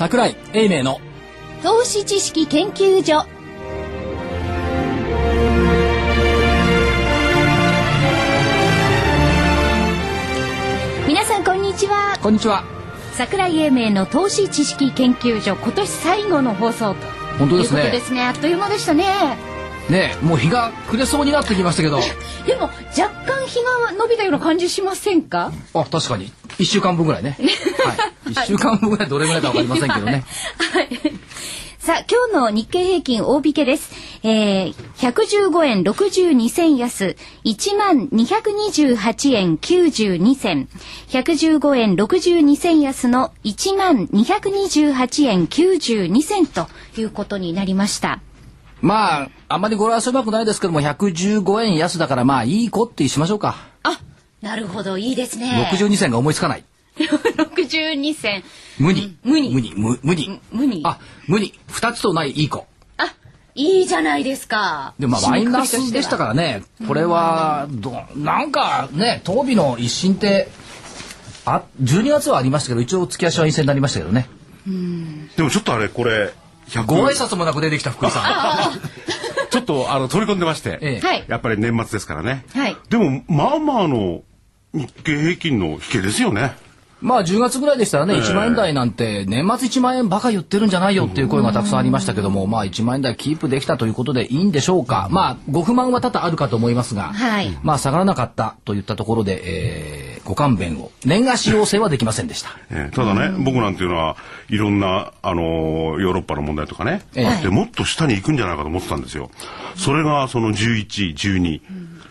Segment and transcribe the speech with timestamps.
[0.00, 0.98] 桜井英明の。
[1.62, 3.26] 投資知識研究所。
[11.06, 12.18] 皆さんこんにちは。
[12.22, 12.64] こんにちは。
[13.12, 17.06] 桜井英明の投資知識研究所今年最後の放送と
[17.38, 17.80] 本当ですね。
[17.80, 18.24] いうことですね。
[18.24, 19.49] あっという間でしたね
[19.90, 22.00] ねもう日が暮れそうになってきましたけど
[22.46, 22.62] でも
[22.96, 25.52] 若干日が伸びたような感じしませんか？
[25.74, 27.36] あ確かに1週間分ぐらいね
[27.84, 30.24] はい1週間分ぐらいどれぐらいか分かりませんけどね
[30.72, 30.88] はい。
[31.78, 33.90] さあ、今日の日経平均大引けです。
[34.22, 37.16] えー、115円62銭安、
[37.46, 40.68] 1万228円92銭。
[41.08, 46.68] 115円62銭安の1万228円92銭と
[46.98, 48.20] いうことになりました。
[48.82, 53.56] まああんまり語呂合わせうまくないですけども115円安だからまあいい子ってしましょうか。
[53.82, 54.00] あ、
[54.40, 55.68] なるほど、いいですね。
[55.72, 56.64] 62銭が思いつかない。
[56.98, 58.42] 62銭。
[58.78, 60.82] 無に無に無に無無に無に。
[60.84, 62.66] あ無に2つとないいい子。
[62.96, 63.14] あ、
[63.54, 64.94] いいじゃないですか。
[64.98, 66.62] でもまあマイナスでしたからね。
[66.86, 70.48] これはどなんかね当日の一新って
[71.44, 74.28] あ12月はありましたけど一応月足は陰線になりましたけどね。
[75.36, 76.32] でもちょっとあれこれ100
[76.86, 78.70] ご挨拶もなく出てきた福井さ
[79.50, 81.06] ちょっとあの取り込んでまして、ええ。
[81.06, 81.24] はい。
[81.26, 82.76] やっぱり年末ですからね、はい。
[82.88, 84.22] でもまあまあの
[84.72, 86.42] 日経平均の引けですよね。
[86.42, 86.52] ん
[87.00, 88.20] まあ10月ぐらいでしたらねええ。
[88.20, 95.08] 1万円台なんて年末1万円バカ言ってるんじゃないよっていう声がたくさんありましたけどもまあ1万円台キープできたということでいいんでしょうか。
[95.10, 97.58] まあご不満は多々あるかと思いますがはい。
[97.62, 100.92] まあ下がらなかったといったところでえーご勘弁を。
[101.04, 102.50] 年賀使用制はできませんでした。
[102.70, 104.16] ええただね、僕なんていうのは
[104.48, 107.26] いろんな、あのーヨーロッパの問題とかね、ええ。
[107.26, 109.30] あってもっと下に行くんじゃないかと思ってたんですよ。
[109.76, 111.60] それがその11、12、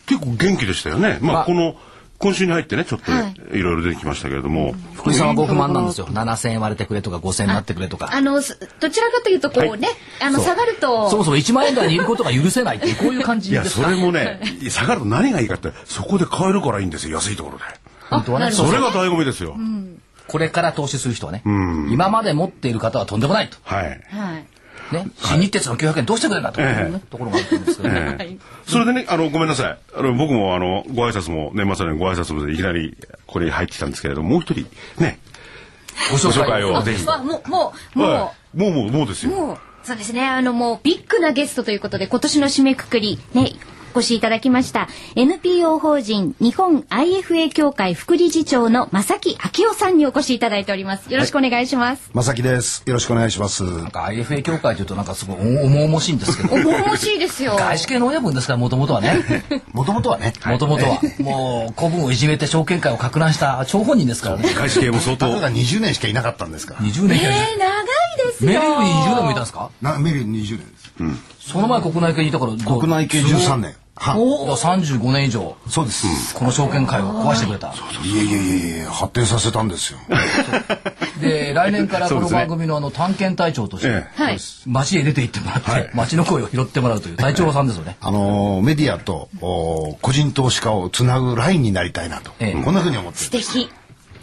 [0.06, 1.18] 結構元気でしたよね。
[1.22, 1.46] まあ、まあ。
[1.46, 1.76] この
[2.18, 3.58] 今週に入ってねちょっとはい。
[3.58, 6.08] いろいろ出てきましたけれども、福井さんはご不満なんですよ。
[6.08, 8.10] 7000円割れてくれとか5000円になってくれとか。
[8.12, 9.88] あの、すどちらかというと、こうね、
[10.22, 10.46] あの、そう。
[10.46, 11.10] 下がると。
[11.10, 17.16] そもそも1万円台にいることが許せないっていうこういう感じいやそですかれもね下がると何がいいかってそこで買えるからいいんですよ。
[17.16, 17.64] 安いところで。
[18.10, 19.56] 本当はねそれが醍醐味ですよ。
[20.28, 21.42] これから投資する人はね
[21.90, 24.02] 今まで持っている方はとんでもないとはい。
[24.10, 24.46] はい。
[24.92, 28.18] ね、新日鉄の900円どうしてくれんだという、ところがあるんですけどね。
[28.20, 29.80] ええそれでね、あの、ごめんなさい。
[29.96, 32.98] あの、僕も、あの、ご挨拶も、年末のご挨拶もでいきなり、
[33.28, 34.66] これに入ってきたんですけれども、もう一人、
[35.00, 35.20] ね、
[36.10, 37.06] ごご紹介をぜひ。
[37.06, 39.32] まあ、もう、もう、もう、はいもう、もう、もうですよ。
[39.32, 40.26] もう、そうですね。
[40.26, 43.52] あの、もう、ビッグなゲストということで、今年の締めくくり、ね、
[43.94, 44.88] お越しいただきました。
[45.16, 51.12] NPO 法人日本 IFA 協会副理事長の正木昭夫さんにお越しいただいております。
[51.12, 52.10] よろしくお願いします。
[52.14, 52.84] まさきです。
[52.86, 53.64] よろしくお願いします。
[53.64, 56.56] なんか IFA 協会というとなんかすごい重々しいんですけど。
[56.56, 57.56] 重々しいですよ。
[57.58, 59.20] 外資系の親分ですから、もともとはね。
[59.74, 60.34] もともとはね。
[60.46, 61.00] もともとは。
[61.20, 64.50] もう、古文をいじめて証券会を攪乱した張本人ですからね。
[64.54, 65.42] 外資系も相当たか。
[65.42, 66.80] が20年しかいなかったんですから。
[66.82, 68.52] 20年えー、長いですよ。
[68.52, 69.70] メリルに20年もいたんですか？
[69.82, 70.68] なメリル20年
[71.40, 73.76] その前国内系にいたから、国内系13年。
[74.02, 76.34] はおお35年以上、そうです。
[76.34, 77.68] この証券会を壊してくれた。
[77.68, 77.72] い
[78.18, 80.00] えいえいえいえ、発展させたんですよ。
[81.20, 84.38] で、来年からこの番組のあの探検隊長として、えはい。
[84.68, 87.98] 街へ出て行ってもらって、街の声を拾ってもらうという隊長さんですよね。
[88.00, 92.32] あのーメディアとおー個人投資家をつなぐラインになりたいなと。
[92.40, 93.70] ええこんなふうに思って素敵。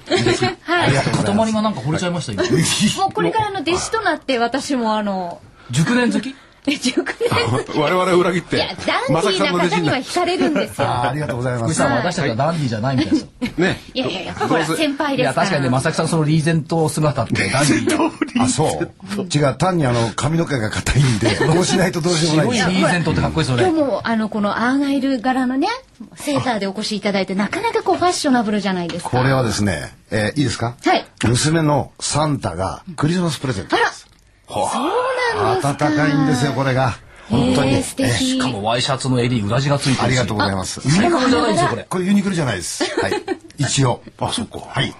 [0.08, 0.92] あ はい。
[0.92, 2.44] 塊がなんか惚れちゃいました今。
[3.02, 6.34] もうこれからの弟子となって私もあの、熟年好き？
[7.76, 10.88] 我々を裏切っていや、ダンディーな方には惹かれるんですよ。
[10.88, 11.88] ありがとうございます福井さ。
[11.92, 13.26] ん、私たちはダンディーじゃないみたいです。
[13.58, 13.80] ね。
[13.94, 15.46] いやいやいや、ほら、先輩いや、ですから。
[15.46, 18.42] 確かにね、正木さんそのリーゼント姿ってダンディー。
[18.42, 19.22] あ、そう。
[19.34, 22.80] 違う、単にあの、髪の毛が硬いんで、こうしないとどうしようもない白いリ。
[22.82, 23.62] ーゼントってかっこいいですよね。
[23.68, 25.68] 今日も、あの、このアーガイル柄のね、
[26.16, 29.10] セーターでお越しいただいて、なかなかこう、ファッショナブルじゃないですか。
[29.10, 30.74] これはですね、えーいいですか？
[30.84, 31.04] はい。
[31.24, 34.06] 娘のサンタがクリスマスプレゼントです。
[34.48, 35.96] そうなんです暖か。
[35.96, 36.96] かいんですよ、これが。
[37.28, 37.82] 本当に。
[37.82, 40.02] しかもワイシャツの襟裏地がついて。
[40.02, 40.80] ありがとうございます。
[40.84, 41.86] ユニクロじゃないですよ、これ。
[41.88, 42.84] これユニクロじゃないです。
[43.00, 43.12] はい。
[43.58, 44.02] 一応。
[44.18, 44.60] あ、そっか。
[44.60, 44.94] はい。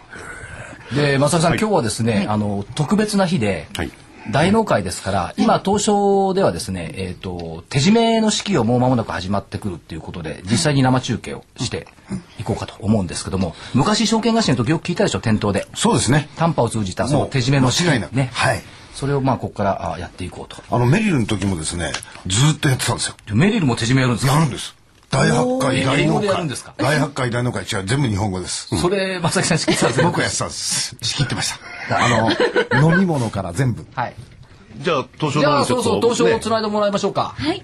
[0.94, 3.90] で、正木さん、はい今日はですね、あの、特別な日で、はい。
[4.30, 11.86] 大納会ですから、今、東証ではですね、えっ、と、手締めの式をもう間もなく始まってくるっていうことで、実際に生中継をして
[12.40, 15.68] いこうかと思うんですけども、昔証券会社の時よく聞いたでしょ、店頭で。
[15.76, 16.28] そうですね。
[16.36, 18.30] 短波を通じたそのもう手締めの式ね。
[18.32, 18.62] はい。
[18.96, 20.56] それをまあ、ここからあやっていこうと。
[20.74, 21.92] あの、メリルの時もですね、
[22.26, 23.14] ずーっとやってたんですよ。
[23.34, 24.32] メリルも手締めやるんですか？
[24.32, 24.74] やるんです。
[25.10, 26.48] 大八回大納会。
[26.78, 28.68] 大八回大納会違う、全部日本語です。
[28.80, 30.96] それ、正木さん仕切ってたんですね僕がやってたんです。
[31.02, 31.52] 仕切ってまし
[31.88, 31.98] た。
[32.04, 33.86] あの、飲み物から全部。
[33.94, 34.14] はい。
[34.78, 37.34] じゃあ、東証じゃあ、の方にちょっとそうそう、東証をねつないでもらいましょうか。
[37.38, 37.62] はい。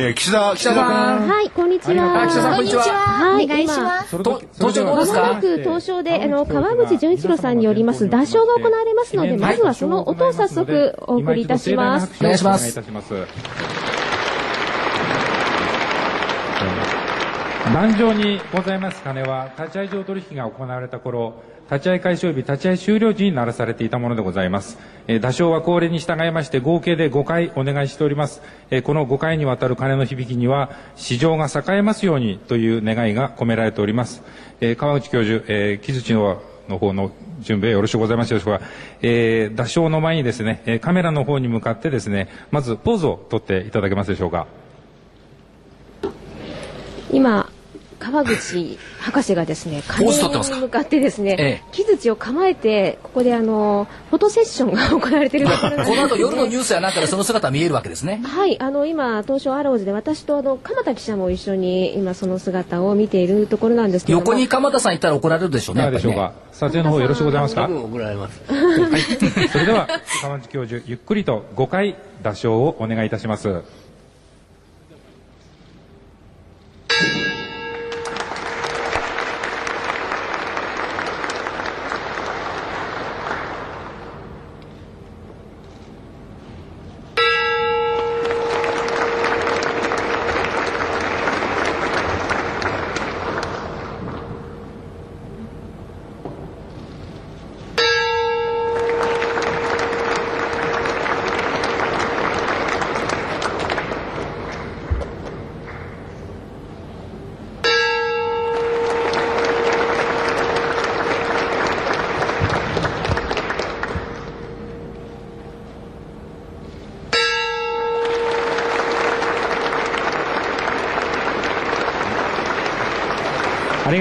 [0.00, 1.28] えー、岸田岸田さん。
[1.28, 2.22] はい、こんにちは。
[2.22, 2.82] あ岸田さんこんにちは。
[2.84, 3.42] は。
[3.42, 4.38] い、お願いします登
[4.72, 5.20] 場どうですか？
[5.22, 12.12] まもなく東証で、あの、川口純一郎さんによります、脱証が行われますので、まずはその音を早速お送りいたします。
[12.20, 12.60] お願いします。
[12.60, 13.12] お願いいたします。
[17.74, 24.78] 壇上にございます金は、立ち会い上取引が行われた頃、立ち会い開始及び立ち会い終了時に鳴らされていたものでございます。
[25.06, 28.40] えー、打賞は恒例に従いまして合計で5回お願いしております。
[28.70, 34.22] えーこの5回にわたる金の響きには、市場が栄えますようにという願いが込められております。
[34.62, 37.10] えー川内教授、えー木槌のの方の
[37.40, 38.64] 準備よろしゅうございますでしょうか。
[39.02, 44.46] えー、打賞の前にですね、えカメラの方に向かってですね、まずポーズを取っていただけますでしょうか。
[47.10, 47.47] 今、
[48.10, 50.56] 川口博士がですね、 ポーズ取ってますか？
[50.56, 58.20] に向かってですね、ええ木槌を構えて、ここであの、フォトセッションが行われているところなんですこの後夜のニュースやなんかでその姿見えるわけですね。
[58.26, 64.30] はい、あの今東証アローズで私とあの鎌田記者も一緒に今その姿を見ているところなんですけれども。
[64.32, 65.82] 横に鎌田さんいたら怒られるでしょうね。
[65.82, 66.32] いかがでしょうか？
[66.52, 67.68] 撮影の方よろしくございますか？
[67.68, 68.40] 怒られます。
[68.52, 69.00] はい。
[69.48, 69.88] それでは
[70.22, 73.62] 川内教授ゆっくりと5回打賞をお願いいたします。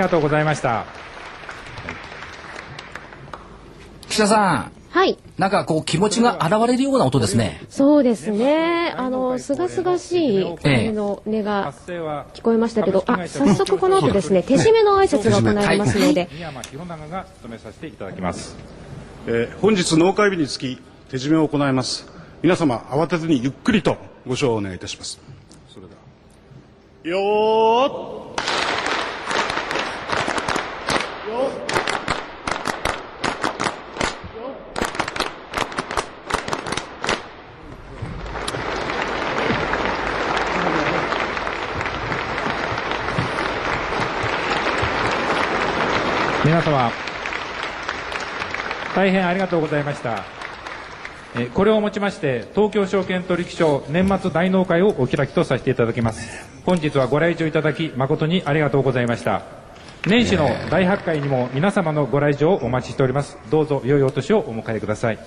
[0.08, 0.86] がとうございました。
[4.08, 7.62] 岸田さん、はい、なんかこう気持ちが現れるような音ですね。
[7.70, 8.94] そうですね。
[8.98, 11.74] あのすがすがしい鐘の音が
[12.34, 14.44] 聞こえましたけど、あ早速この後ですね。
[14.44, 17.92] 手締めの挨拶が行われますので、三山弘長が務めさせてい。
[17.92, 18.56] ただきます。
[19.28, 22.08] えー本日納会日につき手締めを行います。
[22.42, 25.20] 皆様慌てずにゆっくりとご唱をお願いいたします。
[25.68, 27.18] それでは。
[27.18, 28.28] よーっ
[46.46, 46.92] 皆様、
[48.96, 50.24] 大変ありがとうございました。
[51.36, 56.48] えこれをもちまして、東京証券取引所年末大納会をお開きとさせていただきます。
[56.66, 59.57] 本日はご来場いただき、誠にありがとうございました。
[60.08, 63.38] 年始の大発会にも皆様のご来場をお待ちしております。
[63.50, 65.20] どうぞ良いお年をお迎えください。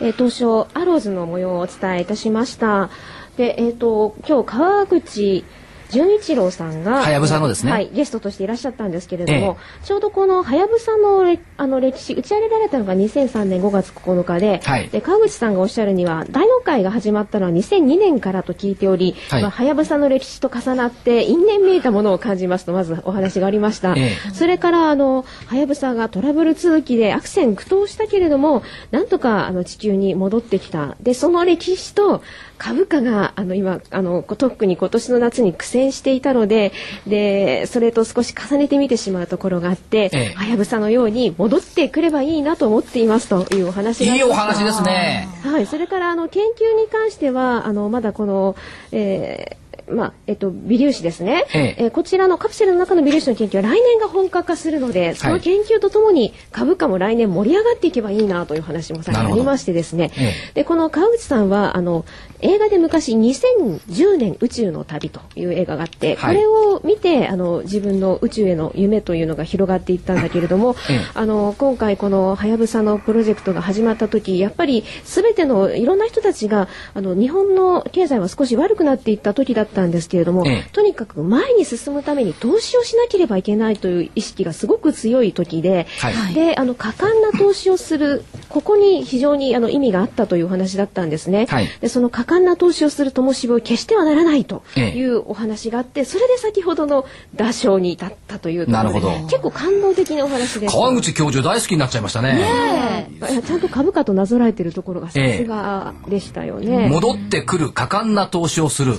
[0.00, 2.88] えー東証アローズの模様をお伝えいたしました。
[3.36, 5.44] で、えっ、と今日川口
[5.92, 7.70] 純一郎さんがはやぶさのですね。
[7.70, 14.88] はい、ゲストとしていらっしゃったんですけれども、えちょうどこのはやぶさのれあの歴史打ち上げられたのが2003年5月9日で、はい。
[14.88, 19.42] で川口さんがおっしゃるには大納会が始まったのは2002年からと聞いており、はい。
[19.42, 23.94] まあはやぶさの歴史と重なって因縁めいたものを感じますとまずお話がありました。
[23.94, 24.16] え。
[24.32, 30.96] それからあのはやぶさがトラブル続きで悪戦苦闘したけれどもなんとかあの地球に戻ってきた。
[31.00, 32.22] でその歴史と
[32.58, 36.72] 株価があの今あの特に今年の夏に苦戦していたので
[37.06, 45.28] でそれと少し重ねて見てしまうところがあってええはやぶさのように戻ってくればいいなと思っていますというお話があいいお話ですね。
[45.42, 48.56] はい、それからあの研究に関してはあのまだこの、
[48.92, 49.61] えー
[49.92, 51.90] まあえっと、微粒子ですね、ええ。
[51.90, 62.04] こちらのカプセルの中の微粒子の研究は来年が本格化するのでその研究とともに株価も来年盛り上がっていけばいいなという話もさありましてですね、えでこの川口さんはあの
[62.40, 66.36] 映画で昔2010年宇宙の旅という映画があって、はい。
[66.36, 71.00] これを見てあの自分の宇宙への夢というのが広がっていったんだけれども、ええ。
[71.14, 91.46] あの今回このはやぶさのプロジェクトが始まった時やっぱり全てのいろんな人たちがあの日本の経済は少し悪くなっていった時だったったんですけれども、ええとにかく前に進むために投資をしなければいけないという意識がすごく強い時で、はいであの果敢な投資をするここに非常にあの意味があったというお話だったんですね。
[91.48, 100.72] はいでその果敢な投資をする灯火を消してはならないとええいうお話があって、それで先ほどの打賞に至ったというところでなるほど結構感動的なお話です。
[100.74, 103.08] 川口教授大好きになっちゃいましたね。
[103.10, 106.88] いやちゃんと株価となぞらえてるところがさすがでしたよね。
[106.88, 108.94] 戻ってくる果敢な投資をする。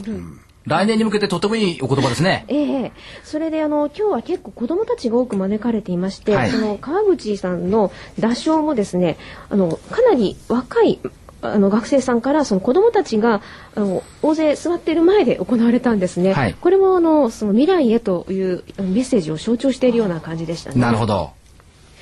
[0.66, 2.46] 来年に向けてとてもいいお言葉ですね。
[2.48, 2.92] ええ
[3.24, 9.18] それであの今日は結構子どもたちが多く招かれていまして、はいその川口さんの打賞もですね
[9.50, 11.00] あのかなり若い
[11.42, 13.42] あの学生さんからその子どもたちが
[13.76, 20.80] あの大勢座っている前で行われたんですね、はいこれもあのその未来へというメッセージを象徴しているような感じでしたね。
[20.80, 21.32] なるほど。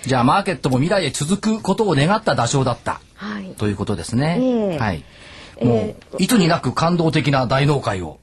[0.06, 4.38] じゃあマーケットも未来へ続くことを願った打賞だったはいということですね。
[4.40, 5.04] ええはい。
[5.62, 8.20] えもえういつになく感動的な大納会を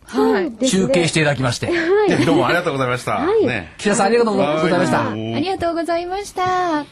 [0.66, 1.72] 中継していただきまして、は
[2.06, 3.12] いどうもありがとうございました。
[3.12, 3.72] はいね。
[3.78, 5.10] 岸田さんありがとうございました。
[5.10, 6.82] ありがとうございました。
[6.82, 6.86] い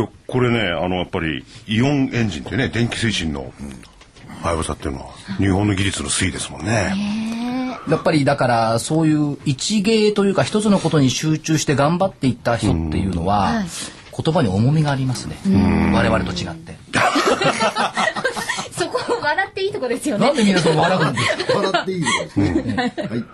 [0.00, 3.52] や、これね、あの、やっぱり、イオンエンジンってね、電気推進の、
[4.42, 5.06] はやぶさっていうのは、
[5.38, 7.78] 日本の技術の推移ですもんね。
[7.88, 13.62] やっぱりだからそういう一芸というか一つのことに集中して頑張っていった人っていうのは
[14.24, 15.36] 言葉に重みがありますね。
[15.94, 16.76] 我々と違って。
[19.58, 20.36] ていいとこですよねなん。
[20.36, 21.58] でみんなそう笑うんですか？
[21.58, 22.94] 笑っていいですね。
[23.10, 23.24] はい。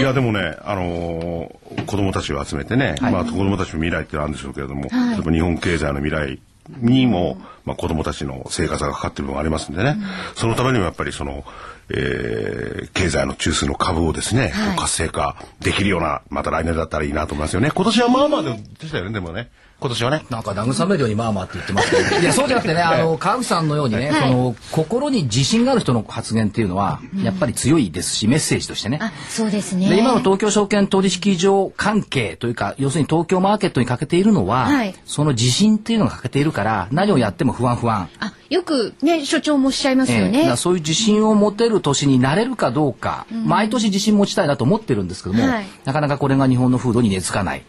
[0.00, 6.40] いや、でもね、あのー子供たちを集めてね、まあ、子供たちの未来ってのはあるんでしょうけれども、例えば日本経済の未来
[6.78, 9.96] にも、まあ、子供たちの生活がかかっている部分がありますんでね、
[10.34, 11.44] そのためにもやっぱりその、
[11.90, 17.70] えー経済の中枢の株をですね、こう活性化できるような、また来年だったらいいなと思いますよね。
[17.72, 19.50] 今年はまあまあでしたよね、でもね。
[19.80, 20.24] 今年はね。
[20.28, 28.98] なんか慰めるようにまあまあって言ってますけど、 いやそうじゃなくてね、あの川口さんのようにね、その心に自信がある人の発言っていうのはやっぱり強いですし、メッセージとしてね。
[29.00, 29.88] あ、そうですね。
[29.88, 38.08] で今の東京証券取引所関係というか要するに東京マーケットに欠けているのは、はいその自信っていうのが欠けているから何をやっても不安不安。
[38.18, 40.56] あ、よくね、所長もおっしゃいますよねええだから。
[40.56, 47.62] そういう自信を持てる年になれるかどうか、毎年自信持ちたいなと思ってるんですけども、はいなかなかこれが日本の風土に根付かない。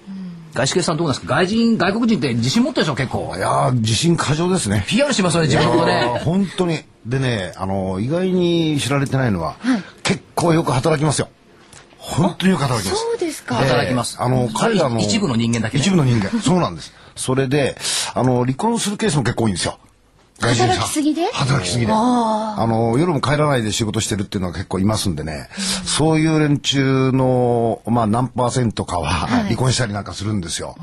[0.53, 1.35] 外資系さんどうなんですか？
[1.35, 2.95] 外人外国人って自信持ってるでしょ？
[2.95, 4.83] 結構いやー自信過剰ですね。
[4.87, 6.79] PR しますよね自分のね本当に。
[7.05, 9.55] でね、あの、意外に知られてないのは、
[10.03, 11.29] 結構よく働きますよ。
[11.97, 13.01] 本当によく働きます。
[13.01, 13.55] そうですか。
[13.55, 14.99] 働きますあの、彼らの。
[14.99, 16.29] 一部の人間だけね一部の人間。
[16.41, 16.93] そうなんです。
[17.15, 17.75] それで、
[18.13, 19.79] あの、離婚するケースも結構多いんですよ。
[20.41, 21.25] 外人さん働きすぎで？
[21.31, 21.91] 働きすぎで。
[21.93, 25.49] あの、夜も帰らないで仕事してるっていうのは結構いますんでね、
[25.85, 30.75] そういう連中の、まあ何パーセントかは離婚したりなんかするんですよ。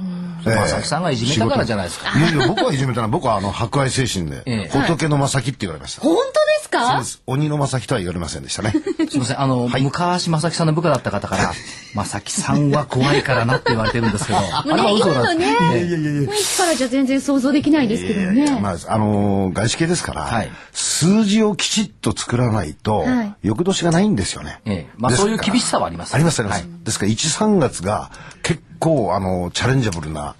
[0.47, 2.17] ええ正木さんがいじめたからじゃないですか。
[2.19, 3.09] いやいや、僕はいじめたな。
[3.09, 4.79] 僕はあの、博愛精神で、ええ。
[4.79, 6.03] 仏の正木って言われました。
[6.03, 6.29] 本当で
[6.63, 7.23] すそうかです。
[7.27, 8.73] 鬼の正木とは言われませんでしたね。
[8.73, 9.41] すみません。
[9.41, 11.53] あの、昔正木さんの部下だった方から
[11.95, 14.39] 正木さんは怖いからなって言われてるんですけど。
[14.39, 18.59] あ もうね、今のね、いやいやいやいや雰囲気からじゃ全然想像できないですけどね。
[18.61, 24.61] まあ、あのー外資系ですから、はい数字をきちっと作らないと、はい翌年がないんですよね。
[24.65, 26.63] ええまあそういう厳しさはありますありますあります。
[26.63, 27.15] はいですから、1、
[27.47, 28.11] 3月が
[28.43, 30.35] 結構、あの、チャレンジャブルな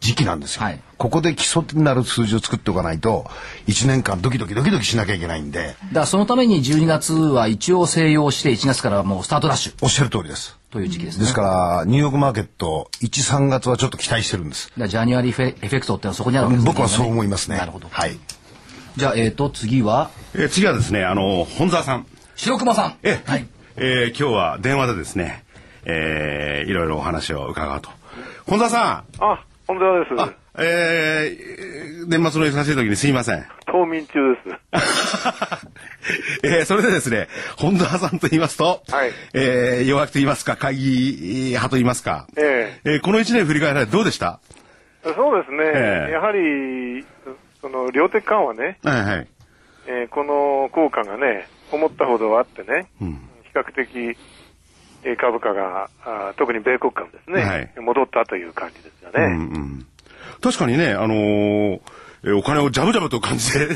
[0.00, 0.62] 時期なんですよ。
[0.62, 3.24] はいここで基礎になる数字を作っておかないと、
[3.68, 10.58] 1年間ドキドキドキドキしなきゃいけないんで、だからそのために12月は一応静養して1月からはもうスタートダッシュおっしゃる通りです。
[10.72, 14.70] という時期ですねですから、ニューヨークマーケット、1、3月はちょっと期待してるんです。
[14.70, 17.56] だからジャニュアリーフェエフェクトっていうのはそこにあるわけですね僕はそう思いますね。
[17.56, 18.18] なるほどはい。
[18.98, 20.10] じゃあえっ、と次は？
[20.34, 22.06] えー次はですね、あの、本沢さん。
[22.34, 22.94] 白熊さん。
[23.04, 23.46] え、はい。
[23.76, 25.44] えー今日は電話でですね、
[25.84, 27.90] えーいろいろお話を伺うと。
[28.48, 30.14] 本沢さあ、本沢です。
[30.14, 33.46] ん、あ、えー年末の忙しい時にすいません。
[33.66, 34.58] 冬眠中です。
[36.42, 39.12] えーそれでですね、本沢さんと言いますと、はい。
[39.32, 42.80] えー弱気と言いますか、会議派と言いますか、え。
[42.84, 44.40] えーこの一年振り返られてどうでした？
[45.04, 46.12] そうですね、ええ。
[46.12, 47.06] やはり、
[47.60, 49.28] その量的緩和ね、はいはい。
[49.86, 53.12] えーこの効果がね、思ったほどあってね、うん。
[53.44, 54.16] 比較的、
[55.04, 59.56] えー株価が、あ特に米国株ですね、はい戻ったという感じですようんね。
[59.56, 59.86] うん。
[60.40, 61.80] 確かにね、あのー
[62.24, 63.68] えーお金をジャブジャブと感じて、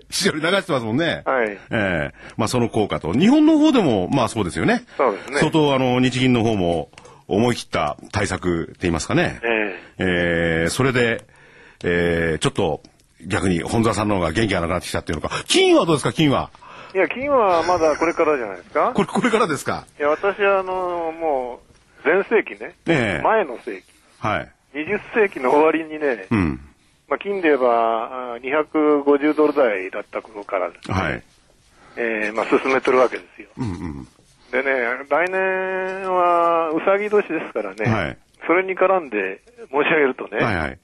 [0.10, 1.22] 市場に流してますもんね。
[1.24, 3.12] はいええまあその効果と。
[3.12, 4.82] 日本の方でも、まあそうですよね。
[4.96, 6.90] そうですね相当、あの、日銀の方も
[7.28, 9.38] 思い切った対策って言いますかね。
[9.44, 11.24] ええーそれで、
[11.84, 12.82] えーちょっと
[13.26, 15.34] 逆に本沢さんの方が元気がなくなってきたっていうのか。
[15.46, 16.50] 金はどうですか、金は。
[16.94, 18.92] いや、金はまだこれからじゃないですか。
[18.94, 19.84] これ、これからですか？
[19.98, 21.60] いや、私は、あの、も
[22.04, 23.82] う、前世紀ね、ええ前の世紀、
[24.20, 24.48] はい。
[24.74, 26.60] 20世紀の終わりにね、うん。
[27.10, 31.22] まあ、金で言えばあ250ドル台だった頃からですね、はい。
[31.96, 33.48] えーまあ、進めてるわけですよ。
[34.52, 34.70] でね、
[35.10, 40.78] 来年はうさぎ年ですからね、はいそれに絡んで申し上げるとね、はいはい。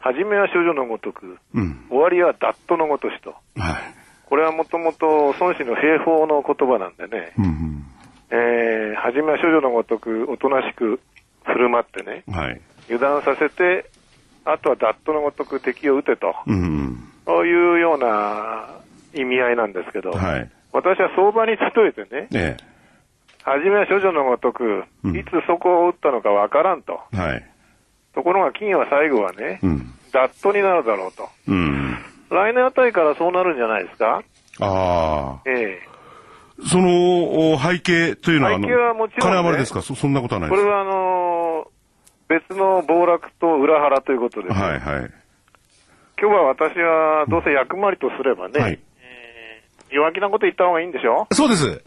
[0.00, 1.86] 初めは少女のごとく、うん。
[1.88, 3.34] 終わりはダットのごとしと。
[3.56, 4.00] はい。
[4.24, 7.84] これはもともと孫子の兵法の言葉なんでね、うん
[8.30, 11.00] えー、初めは少女のごとくおとなしく
[11.44, 12.34] 振る舞ってね、うん。
[12.34, 12.60] はい。
[12.88, 13.90] 油断させて、
[14.44, 17.12] あとはダットのごとく敵を撃てと、うんうん。
[17.26, 18.68] そういうような
[19.14, 20.50] 意味合いなんですけど、はい。
[20.72, 22.56] 私は相場に例えてね、え
[23.42, 27.00] 初めは処女のごとく、うんいつそこを打ったのかわからんと。
[27.12, 27.16] え。
[27.16, 27.49] はい。
[28.20, 29.94] ところが金は最後はね、うん。
[30.12, 31.28] ダットになるだろうと。
[31.48, 31.96] うん。
[32.30, 34.22] 来年あたりからそうなるんじゃないですか？
[34.60, 35.48] ああ。
[35.48, 35.78] え
[36.68, 39.80] そのお背景というのは、背景はもちろんね金余りですか？
[39.80, 41.70] そそんなことはないですえこれはあのー
[42.28, 44.54] 別の暴落と裏腹ということです。
[44.54, 45.10] はいはい。
[46.20, 48.78] 今日は私はどうせ役回りとすればね、はい。
[49.92, 51.26] 弱気なこと言った方がいいんでしょ？
[51.32, 51.82] そうです。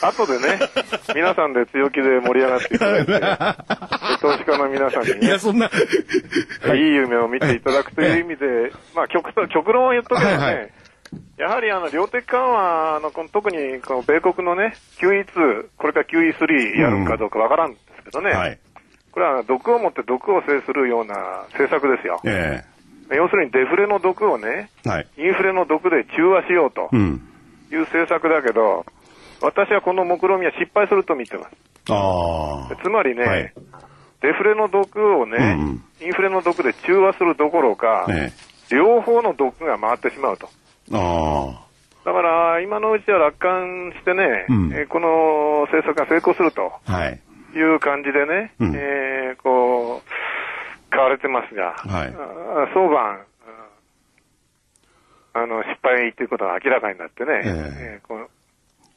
[0.04, 0.58] 後でね、
[1.14, 3.12] 皆さんで強気で盛り上がっていただいて、
[4.20, 5.66] 投資家の皆さんにねいや、、そんな。
[5.66, 10.70] いい夢を見ていただくという意味で、まあ極端、極論を言っとけばね、はいはい
[11.38, 18.58] やはりあの量的緩和のこの特にこの米国のね、QE2、これから QE3 やるかどうかわからんですけどね、はい。
[19.12, 21.14] これは毒を持って毒を制するような
[21.52, 22.20] 政策ですよ。
[22.24, 22.64] え
[23.10, 24.88] 要するにデフレの毒をね、え。
[24.88, 25.06] はい。
[25.18, 27.20] インフレの毒で中和しようとうん。
[27.72, 28.86] いう政策だけど、
[29.42, 31.50] 私はこの目論見は失敗すると見てます。
[31.90, 32.76] ああ。
[32.82, 33.52] つまりね、はい
[34.22, 38.32] デフレの毒をね、うんうんインフレの毒で中和するどころか、え
[38.70, 40.48] 両方の毒が回ってしまうと。
[42.04, 46.72] だから、今のうちは楽観してね、うんえーこの政策が成功すると
[47.54, 47.58] い。
[47.58, 50.10] いう感じでね、うんえーこう、
[50.94, 52.14] 買われてますが、はいあ
[52.72, 53.24] 相場、あ
[55.34, 58.28] あの、失敗ということが明らかになってね、えええー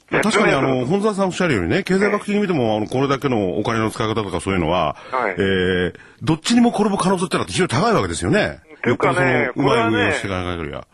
[0.10, 8.62] 確かにあの、本沢さんおっしゃるようにね、経済学的に見ても、あの、これだけのお金の使い方とかそういうのは、はいえーどっちにも転ぶ可能性ってのは非常に高いわけですよね。
[8.82, 10.88] というかうまい運用して考えるや。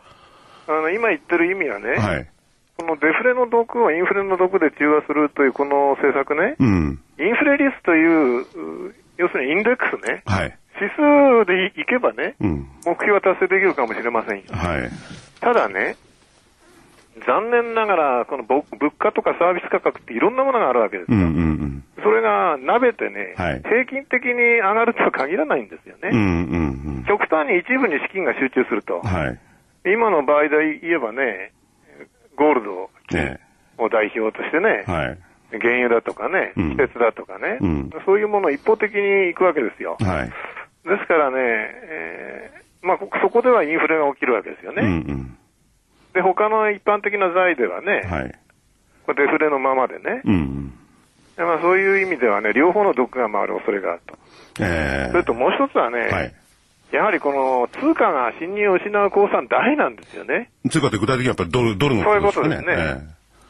[0.66, 2.28] あの今言ってる意味はね、はい。
[2.76, 7.00] このデフレの毒をインフレの毒で中和するというこの政策ね、うん。
[7.18, 10.58] インフレリスという、う要するにインデックスね、はい。
[10.84, 12.68] 指数でいいけばね、うん。
[12.84, 14.44] 目標は達成できるかもしれませんよ。
[14.50, 14.90] はい。
[15.40, 15.96] ただね、
[17.26, 21.16] 残念ながら、このぼ物価とかサービス価格っていろんなものがあるわけですよ。
[21.18, 26.10] うんうんそれが鍋てね、はい平均的に上がるとは限らないんですよね。
[26.12, 26.18] うん。
[26.18, 26.26] うん
[26.86, 29.40] うん極端に一部に資金が集中するとうん。、はい。
[29.86, 31.52] 今の場合で言えばね、
[32.36, 33.40] ゴールドね
[33.78, 35.18] を代表としてね、はい。
[35.58, 39.96] 原油だとかね、うん季節だとかね、うんそういうものを一方的に行くわけですよ。
[40.00, 40.30] はい。
[40.84, 44.82] ですからね、えーまあ、こそこではインフレが起きるわけですよね。
[44.82, 45.38] うんうん。
[46.12, 48.34] で、他の一般的な財ではね、はい。
[49.06, 50.72] これデフレのままでね、うんうん。
[51.36, 54.16] でまあ、そういう意味ではね、両方の毒が回る恐れがあると。
[54.60, 56.34] ええそれともう一つはね、はい。
[56.92, 60.50] やはりこの通貨が信任を失う公算大なんですよね。
[60.70, 62.76] つうかって具体的にやっぱりドル、ドルのそういうことかですね。
[62.76, 63.00] だか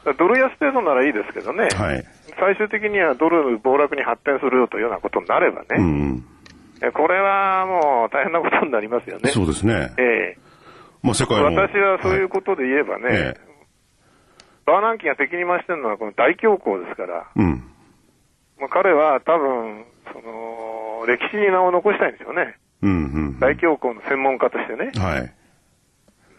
[0.07, 2.05] らドル安程度ならいいですけどね、ええはい。
[2.39, 6.25] 最終的にはドル暴落に発展するというようなことになればね、うん
[6.93, 9.31] これはもう大変なことになりますよね。
[9.31, 9.93] そうですね。
[9.99, 10.39] ええ
[11.03, 11.55] まあ世界の。
[11.55, 13.55] 私はそういうことで言えばね、ええ
[14.67, 17.69] バーナンキが敵に回してるのはこの大恐慌ですから、うん。
[18.59, 22.57] もう彼は多分、その、歴史に名を残したいんですよね。
[22.83, 23.41] うんうん。
[23.41, 24.93] 大恐慌の専門家としてね。
[24.97, 25.33] はい。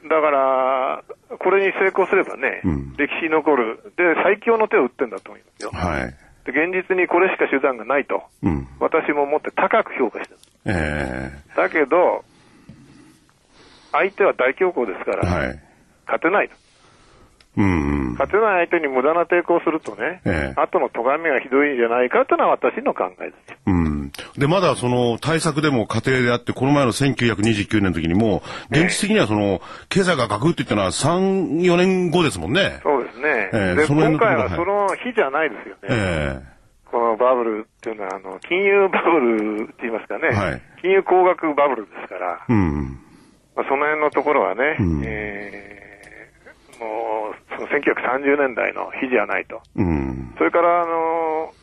[0.10, 1.04] だから、
[1.38, 3.94] これに成功すればね、うん歴史に残る。
[3.98, 5.72] で、最強の手を打ってんだと思いますよ。
[5.74, 6.14] はい。
[6.46, 8.68] で現実にこれしか手段がないと、うん。
[8.80, 10.40] 私も思って高く評価してる。
[10.66, 12.24] えだけど、
[13.92, 15.60] 相手は大恐慌ですから、えはい。
[16.06, 16.56] 勝てないと。
[17.58, 18.12] うんうん。
[18.14, 23.58] 勝てない相手に無駄な抵抗するとね、ええ後の咎めがひどいんじゃないかというのは私の考えですよ。
[23.66, 23.95] うん。
[24.38, 32.80] で、まだその対策でも過程であって、この前の1929年の時にも、現実的にはその、経済がガクッといったのは3、4年後ですもんね。
[32.84, 33.24] そうですね。
[33.24, 35.80] で、ええその辺今回はその日じゃないですよね。
[35.90, 36.42] え
[36.92, 43.00] このバブルっていうのは、あの、金融バブルって言いますかね、はい金融工学バブルですから、えうん。
[43.56, 45.76] まあ、その辺のところはね、うんえー
[46.80, 49.62] もう、その1930年代の日じゃないと。
[49.76, 50.34] うん。
[50.38, 51.54] それから、あの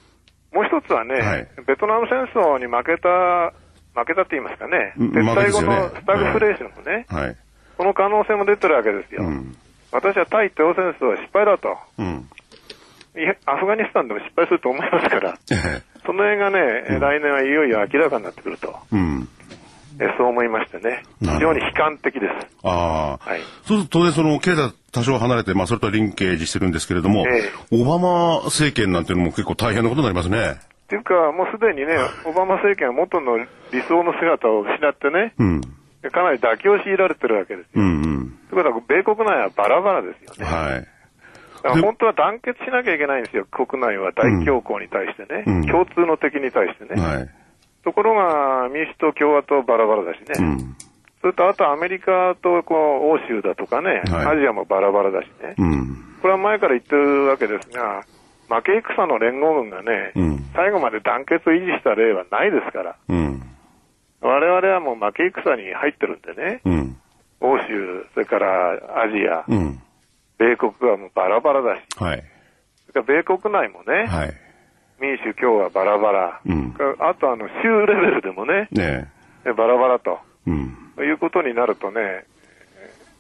[0.53, 3.53] もう一つはね、はいベトナム戦争に負けた、
[3.95, 7.37] 負けたって言いますかね、うん撤退後のスタグフレーションもね、はい。
[7.77, 9.25] この可能性も出てるわけですよ。
[9.25, 9.57] うん。
[9.91, 11.77] 私は対テオ戦争は失敗だと。
[11.99, 12.29] うん。
[13.15, 18.75] いやアフガニスタンでも失敗すると思いますから、ええその辺がね、来年はいよいよ明らかになってくると。
[18.91, 19.29] うん。
[20.01, 22.47] えそう思いましてね、非常に悲観的です。
[22.63, 30.57] ああ、はいそうすると当然その経済多少離れて、まあそれとはリンケージしてるんですけれども、えオバマ政権なんていうのも結構大変なことになりますね。
[30.85, 35.61] っていうか、もうすでにね、オバマ政権は元の理想の姿を失ってね、うん。
[36.11, 37.71] かなり妥協を強いられてるわけですよ。
[37.77, 38.39] うんうん。
[38.51, 40.45] ということは、米国内はバラバラですよね。
[40.45, 40.87] はい。
[41.63, 47.01] だから本当は団結しなきゃいけないんですよ、国内は大恐慌に対してね、うん共通の敵に対してね。
[47.01, 47.29] はい。
[47.85, 50.27] ところが、民主党、共和党バラバラだしね。
[50.39, 50.77] うん。
[51.21, 55.55] それと、あとアメリカとこう欧州だとかね、はいアジアもバラバラだしね。
[55.59, 56.17] うん。
[56.21, 58.05] これは前から言ってるわけですが、
[58.49, 63.43] 負け戦の連合軍がね、うん最後まで団結を維持した例はないですから、うん。
[64.21, 66.97] 我々はもう負け戦に入ってるんでね、うん。
[67.41, 69.81] 欧州、それからアジア、うん。
[70.39, 72.25] 米国はもうバラバラだし、はい。
[72.87, 74.35] それから米国内もね、はい。
[75.03, 79.11] 民主、共和バラバラ、うんあとあの州レベルでもね、ね
[79.45, 80.51] バラバラとえ。
[80.51, 80.79] うん。
[80.99, 82.25] いうことになるとね、え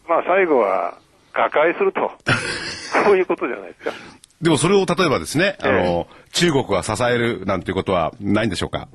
[0.06, 0.98] ーまあ最後は
[1.32, 2.12] 瓦解すると、
[3.04, 3.90] そういうことじゃないですか。
[4.40, 8.88] でもそれを例えばですね、あえの、中国は支えるなんていうことはないんでしょうか？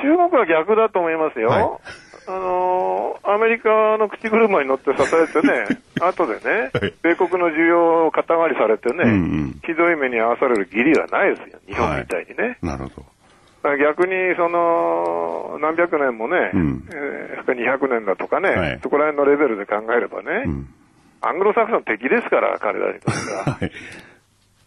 [0.00, 1.48] 中国は逆だと思いますよ。
[1.48, 2.90] はいあのー
[3.22, 9.14] アメリカの口車に乗って支えてね、 後でねはい、米国の需要を肩代わりされてね、うんう
[9.46, 12.56] んひどい目に遭わされる義理はないですよ、日本みたいにね。
[12.62, 13.02] なるほ
[13.62, 13.76] ど。
[13.76, 20.66] 逆に、その、何百年もね、うんえーそれから200年だとかね、はいそこら辺のレベルで考えればね、うん。
[21.20, 23.54] アングロサクソン敵ですから、彼らにとっては。
[23.60, 23.70] はい。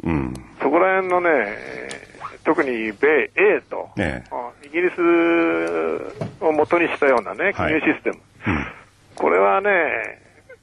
[0.04, 0.34] うん。
[0.62, 2.03] そこら辺のね、えー
[2.46, 5.00] 特に米英と、ええあイギリス
[6.44, 8.18] を元にしたようなね、金融システム。
[9.16, 9.70] これはね、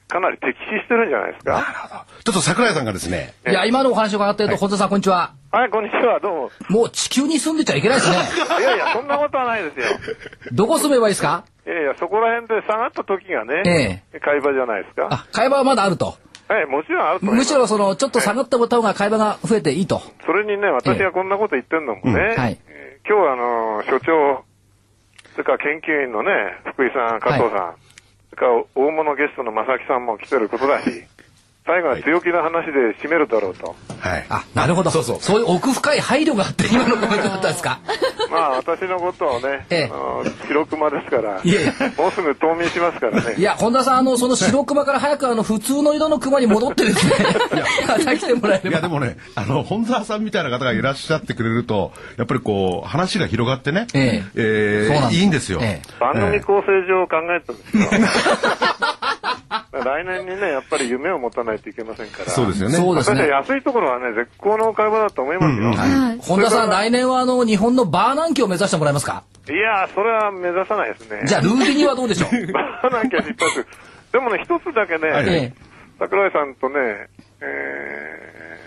[0.09, 2.05] かなり敵視してるんじゃないですか？
[2.25, 5.33] ちょっと桜井さんがですね、いや、今のお話を伺ってると、本田さん、こんにちは。
[5.53, 6.51] はい、こんにちは、どうも。
[6.69, 8.17] もう地球に住んでちゃいけないですね。
[8.59, 9.87] いやいや、そんなことはないですよ。
[10.53, 11.45] どこ住めばいいですか？
[11.67, 15.09] いやいや、そこら辺で下がった時がね、え会話じゃないですか？
[15.11, 16.17] あ、会話はまだあると。
[16.51, 17.27] はい、もちろんあると。
[17.27, 20.03] むしろ、その、ちょっと下がった方が会話が増えていいと。
[20.27, 24.45] それにね、私がこんなこと言ってんのもね、はいえー今日はあの、所長、
[25.33, 26.31] それから研究員のね、
[26.75, 27.75] 福井さん、加藤さん、
[28.31, 30.91] それから大物ゲストの正木さんも来てることだし、
[31.71, 33.77] 最後は強気な話で締めるだろうと。
[34.01, 34.27] はい。
[34.29, 34.91] あ、なるほど。
[34.91, 37.79] そうそうそういう奥深い配慮があって、今のコメントだったんですか？
[38.29, 43.35] まあ、私のことをね、ええあの白熊ですから、いえいもうすぐ冬眠しますからね。
[43.37, 47.13] いや、本田さん、あの、その白熊から早く、あの、普通の色の熊に戻ってですね、
[47.89, 48.89] また来てもらえれいや、 ば。
[48.89, 55.61] でもね、あの、本沢さんみたいな方がいらっしゃってくれると、やっぱりこう、話が広がってね、ええーそうなんですいいんですよ。
[55.63, 58.11] ええ番組構成上考えたんですよ。
[59.83, 62.31] 来年にね、やっぱり夢を持たないといけませんから。
[62.31, 62.77] そうですよね。
[62.77, 63.29] そうですね。
[63.29, 65.71] 安いところはね、絶好の会話だと思いますよ。
[65.71, 66.19] はい。
[66.19, 69.25] 本田さん、来年は、あの、日本のバーナンキを目指してもらえますか？
[69.49, 71.23] いやー、それは目指さないですね。
[71.27, 72.53] じゃあ、ルービニはどうでしょう？
[72.53, 73.67] まあ、なんか失敗する。
[74.13, 75.53] でもね、一つだけね、はいえ
[75.99, 77.09] 桜井さんとね、
[77.43, 77.45] え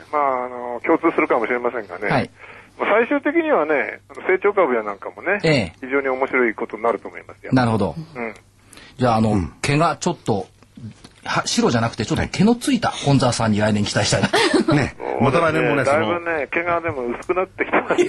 [0.10, 2.30] ー、まあ、あの、共通するかもしれませんがね、はい
[2.80, 7.52] まあ最終的にはね、あの成長株やなんかもね、ええ非常に面白いことになると思いますよ。
[7.54, 7.96] なるほど。
[8.16, 8.34] うん。
[8.98, 10.48] じゃあ、あの、毛がちょっと、
[11.26, 14.30] は白じゃなくて、ちょっと毛のついた本沢さんに来年期待したいな。
[14.76, 18.06] ね、また来年もね、そだいのぶ、ね、毛がでも薄くなってきてます。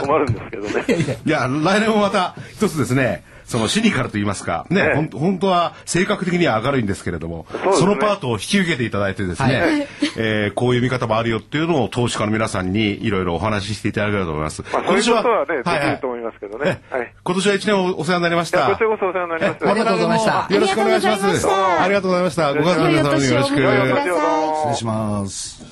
[0.06, 1.18] 困るんですけどね。
[1.24, 14.62] いや、来年もまた一つですね、そのシニカルと言いますか、ね、ええほん本当は性格的には明るいんですけれども、うですねそのパートを引き受けていただいてですね、はいえーこういう見方もあるよっていうのを投資家の皆さんにいろいろお話ししていただければと思います。
[14.72, 16.82] まあ、そういうことはね、ではいはいきると思いますけどね。
[16.92, 17.14] えはい。
[17.22, 18.58] 今年は一年おお世話になりました。
[18.58, 19.70] いやこちらこそお世話になりました。
[19.70, 21.48] ありがとうございましたよろしくお願いします。
[21.48, 22.54] ありがとうございました。
[22.54, 23.56] ご家族の皆様によろしく。
[23.56, 25.64] 失礼します。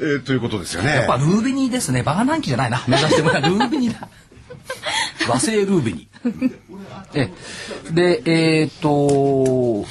[0.00, 0.90] えーということですよね。
[0.90, 2.02] やっぱルービニですね。
[2.02, 2.82] バーナンキじゃないな。
[2.88, 3.42] 目指してもらう。
[3.42, 4.08] ルービニだ。
[5.28, 6.08] 和製ルービニ。
[7.14, 7.30] え、
[7.92, 9.86] で、えーっと、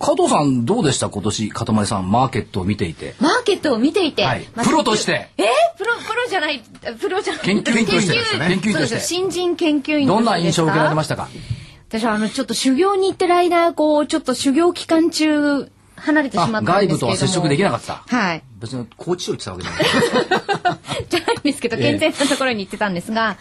[0.00, 1.08] 加藤さんどうでした？
[1.08, 3.14] 今年、かたまりさん、マーケットを見ていて。
[3.20, 4.46] マーケットを見ていて、はい。
[4.54, 5.28] まあプロとして。
[5.38, 5.42] え？
[5.42, 5.46] ー
[5.78, 6.62] プロプロじゃない
[7.00, 7.42] プロじゃない。
[7.42, 8.48] 研究員としてですね。
[8.48, 11.28] 研究員として新人研究員どんな印象を受けられまししたか？
[11.88, 16.88] 私はあのちょっと修行に行ってる間こうちょっと修行期間中離れてしまったあんですけれども。
[16.88, 18.04] 外部とは接触できなかった。
[18.06, 18.42] はい。
[18.58, 19.84] 別に高知を言ってたわけじゃない。
[21.08, 21.82] じゃないんですけど、 ええ。
[21.98, 23.36] 健全なところに行ってたんですが、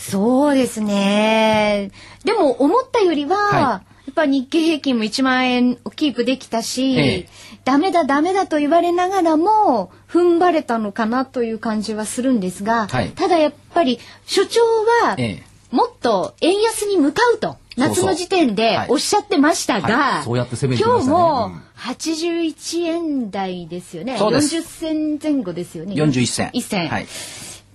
[0.00, 1.90] そうですね。
[2.24, 7.28] でも思ったよりは、はいやっぱ日経平均も1万円をキープできたし、ええ
[7.64, 14.60] ダメだダメだと言われながらも踏ん張れたのかなという感じはするんですが、はいただやっぱり所長
[15.04, 24.18] はええもっと円安に向かうと夏の時点ではいおっしゃってましたが、今日も81円台ですよね。
[24.18, 25.94] そうです40銭前後ですよね。
[25.94, 26.50] 41銭。
[26.52, 26.88] 一銭。
[26.88, 27.06] はい。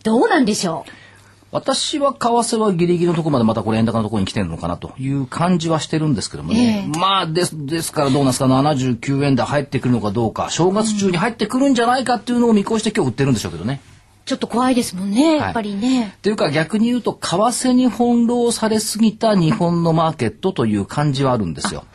[0.04, 0.86] どうなんでしょ
[1.56, 13.80] 私は為替はギリギリのところまでまたこれ円高のところに来てるのかなという感じはしてるんですけどもね、まあですですからどうなんですか79円台入ってくるのかどうか正月中に入ってくるんじゃないかっていうのを見越して今日売ってるんでしょうけどね。
[14.26, 16.18] ちょっと怖いですもんね、やっぱりね。
[16.24, 21.86] というか逆に言うと為替に翻弄されすぎた日本のマーケットという感じはあるんですよ。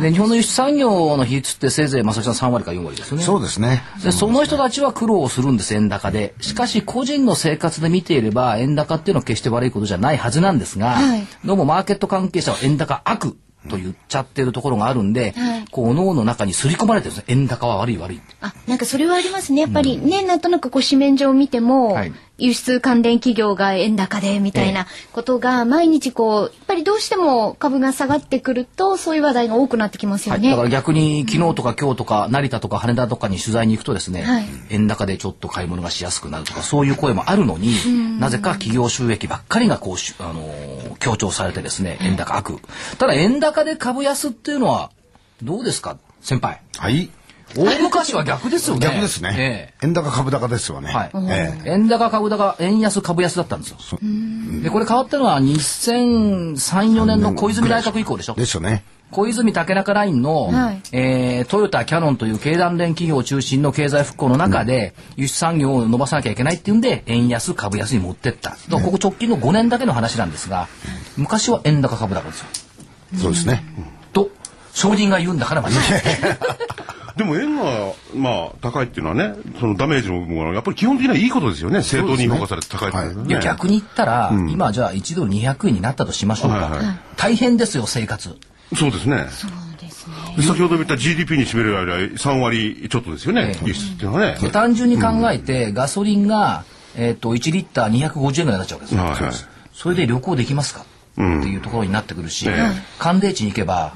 [0.00, 3.22] で日本の輸出産業の比率ってせいぜいまさきさん3割か4割ですよね。
[3.22, 3.82] そうですね。
[4.02, 6.34] でその人たちは苦労をするんです円高で。
[6.40, 13.36] しかし個人の生活で見ていれば円高っていうのは決して悪いことじゃないはずなんですが、はいどうもマーケット関係者は円高悪
[13.68, 15.64] と言っちゃってるところがあるんで、はい。
[15.70, 17.34] こう脳の中に刷り込まれてるんですね。
[17.34, 18.20] 円高は悪い悪い。
[18.40, 19.62] あ、なんかそれはありますね。
[19.62, 22.12] やっぱりね、なんとなくこう紙面上を見ても、はい。
[22.36, 30.50] 輸出関連企業が円高でみたいなことが毎日こう、やっぱりどうしても株が下がってくると、そういう話題が多くなってきますよはい、ね。
[30.50, 34.46] だから逆に昨日とか今日とか成田とか羽田とかに取材に行くとですね、はい。
[34.70, 42.58] 円高でちょっと買い物がしやすくなるとかそういう声もあるのに、なぜか企業収益ばっかりがこうし、あのー強調されてですね円高悪。
[42.98, 44.90] ただ円高で株安っていうのは
[45.42, 46.60] どうですか先輩？
[46.78, 47.10] はい。
[47.56, 48.80] 大昔は逆ですよね。
[48.86, 49.74] 逆ですね。
[49.80, 50.92] え円高株高ですよね。
[50.92, 51.10] はい。
[51.28, 51.70] ええ。
[51.70, 53.78] え円高株高円安株安だったんですよ。
[54.62, 58.34] でこれ変わったのは2003-4年の小泉内閣以降でしょ。
[58.34, 58.82] ですよね。
[59.14, 68.50] 小泉竹中ラインの、はいえートヨタ、キャノンという経団連企業を中心の経済復興の中で、輸出産業を伸ばさなきゃいけないっていうんで、円安、株安に持ってった。
[68.50, 70.66] だからここ直近の5年だけの話なんですが、
[71.16, 72.46] 昔は円高株高ですよ。
[73.20, 73.62] そうですね。
[74.12, 74.30] と、
[74.72, 76.02] 証人が言うんだから間違いない。
[77.16, 81.82] でも円が、まあ、高いっていうのはね、そのダメージの部分は、やっぱり基本的にはいいことですよね。
[81.82, 83.30] 正当に評価されて高いっていうのはね。
[83.30, 86.56] いや、逆に言ったら、今じゃあ1ドル200円になったとしましょうか。
[86.56, 88.36] はいはい大変ですよ、生活。
[88.74, 89.26] そうですね。
[90.42, 93.54] 先ほど言った GDP に占める間3割ちょっとですよね。
[93.56, 93.66] え、え。
[93.66, 94.38] 輸出っていうのはね。
[94.40, 96.64] で単純に考えて、ガソリンが、
[96.96, 99.02] えっ、と、1リッター250円ぐらいになっちゃうわけですよ。
[99.02, 99.32] はいはい。
[99.72, 102.82] それで旅行できますか、っていうところになってくるし、ええ。
[102.98, 103.94] 寒冷地に行けば、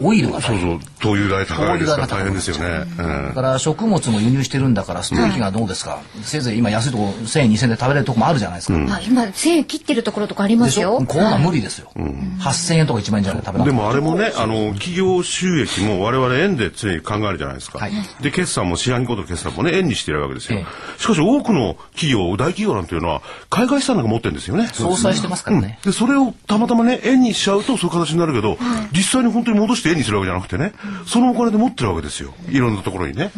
[0.00, 2.84] オイルが大変そうそう、灯油代高いですから大変ですよね。
[2.96, 11.04] だから食物も輸入してるんだからステーキがどうですか、せいぜい今安いとこ1000円2000円で食べれるとこもあるじゃないですか、あ今、1000円切ってるところとかありまですよ。
[11.06, 13.90] こんなの無理ですよ、8000円とか1万円じゃないと食べないも。
[13.90, 17.78] あれもね、あの、企業収益も我々円で常に考えるじゃないですか。
[17.78, 17.92] はい。
[18.20, 20.60] で、決算も四半期ごとの決算もね、円にしてるわけですよ。
[20.60, 20.66] え
[20.98, 24.68] しかし多くの企業、大企業なんていうのは、海外資産なんか持ってるんですよね。
[24.72, 28.58] 相殺してますからね、で、それをたまたまね、円にしちゃうとそういう形になるけど、
[28.92, 30.72] 実際に本当に戻して円にするわけじゃなくてね、
[31.06, 32.32] そのお金で持ってるわけですよ。
[32.48, 33.30] いろんなところにね。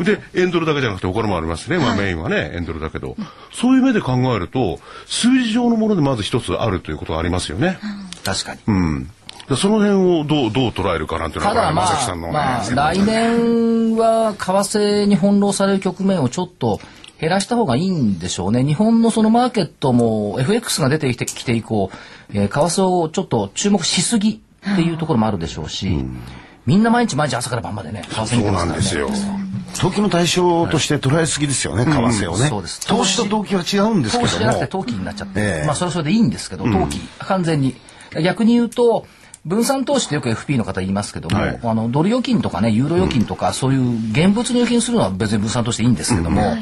[0.00, 1.78] で、円ドルだけじゃなくてお金もありますね。
[1.78, 3.16] まあメインはね、円ドルだけど、
[3.52, 7.78] そういう目で考えると、数字上のものでまず一つあるということがありますよね。
[8.24, 9.10] 確かに、うん。
[9.48, 16.80] でその辺をどう、どう捉えるかなんていうのは、ただま正木さんのね、あ、まあ、来年は為替に翻弄される局面をちょっと
[17.20, 18.64] 減らした方がいいんでしょうね。
[18.64, 21.90] 日本のそのマーケットも FX が出てきてきて以降、
[22.32, 26.04] えー為替をちょっと注目しすぎっていうところもあるでしょうし、
[26.66, 28.68] みんな毎日毎日朝から晩までね、為替見そうてますからね。
[28.68, 29.10] なんですよ。
[29.80, 32.50] 投機の対象として捉えすぎですよね、為替をね。
[32.86, 34.68] 投資と投機は違うんですけど投資じゃなくても。
[34.68, 37.74] 投機になっちゃって、ええまあそれはそれでいいんですけど、投機、完全に。
[38.22, 39.06] 逆に言うと、
[39.46, 46.56] 分散投資ってよく FP の方言いますけども、はいあのドル預金とかね、ユーロ預金とか、そういう現物に預金するのは別に分散としていいんですけども、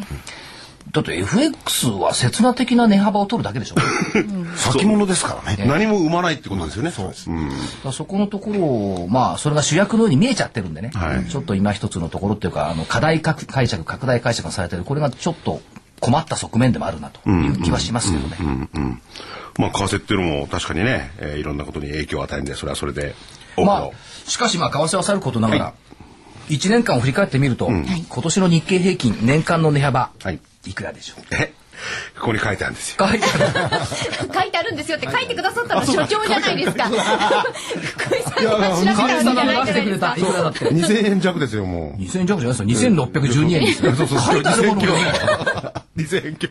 [0.92, 3.76] だって FX は刹那的な値幅を取るだけでしょ。
[4.56, 5.64] 先物ですからね。
[5.66, 6.90] 何も生まないってことですよね。
[6.90, 7.08] そう。
[7.08, 7.30] です。
[7.30, 7.50] うん。
[7.84, 11.30] らそこのところを、まあ、それが主役のように見えちゃってるんでね、はい。
[11.30, 15.60] ちょっと今一つのところっていうか、あの課題解釈、拡大解釈がされてる、これがちょっと
[16.00, 18.36] 困った側面でもあるなという気はしますけどね。
[19.58, 23.14] まあ、為替っていうのも確かにね、えーいろんなことに影響を与えるんで、それはそれで、
[23.56, 23.92] まあの、
[24.26, 25.72] しかしまあ為替はさることながら、は
[26.48, 31.22] 1年間を振り返ってみると、今年の日経平均年間の値幅、はいい、くらでしょう？
[31.34, 31.52] え、
[32.18, 33.06] ここに書いてあるんですよ。
[33.08, 36.88] 書いてある書いてあるんですよって書いてくださったの所長じゃないですか。
[36.88, 40.14] 福井 さんが調べたわけじゃないじゃないですか？
[40.16, 42.00] いくらだって2000円弱ですよ、もう。
[42.02, 42.90] 2000円弱じゃないですよ。
[42.90, 43.92] 2612円ですよ。
[43.94, 44.34] そうそうそう。
[44.34, 45.12] 書いてあるものがね。
[45.96, 46.48] 2000円強。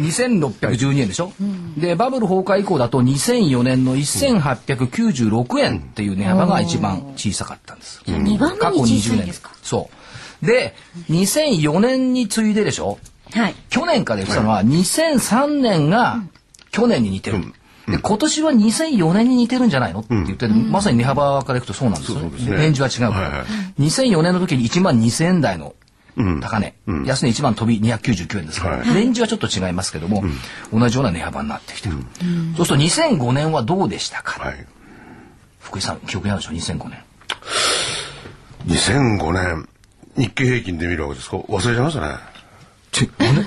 [0.00, 1.32] 2612円でしょ、
[1.76, 9.50] でバブル崩壊以降だと2004年の1896円っていう値幅が一番小さかったんです、2番目に小さいんですか？
[9.62, 9.90] そ
[10.42, 10.46] う。
[10.46, 10.74] で
[11.10, 12.98] 2004年に次いででしょ？
[13.32, 13.54] はい。
[13.70, 16.22] 去年から言ってたのは2003年が
[16.70, 17.40] 去年に似てる、
[17.86, 20.00] で今年は2004年に似てるんじゃないの？
[20.00, 22.98] って言ってる、まさに値幅からいくとそうなんですよねねレンジは違う。
[22.98, 23.30] から、はい。
[23.38, 23.46] はい
[23.82, 25.74] 2004年の時に1万2000円台の
[26.40, 26.74] 高値、
[27.06, 28.94] 安値1万飛び299円ですから、はい。
[28.94, 30.22] レンジはちょっと違いますけども、
[30.72, 31.96] 同じような値幅になってきてる、
[32.56, 34.66] そうすると2005年はどうでしたか、はい。
[35.58, 37.02] 福井さん記憶にあるでしょ？2005年。
[38.66, 39.68] 2005年、
[40.16, 41.38] 日経平均で見るわけですか？
[41.38, 42.14] 忘れちゃいましたね。
[42.94, 43.46] ち何 やっ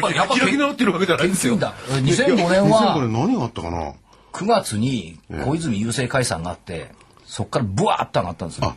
[0.00, 1.56] ぱ開き直ってるわけじゃないですよ。
[1.56, 3.92] だ2005年は2005年何があったかな
[4.32, 6.90] ？9月に小泉郵政解散があって、
[7.26, 8.74] そこからブワーッと上がったんですよ。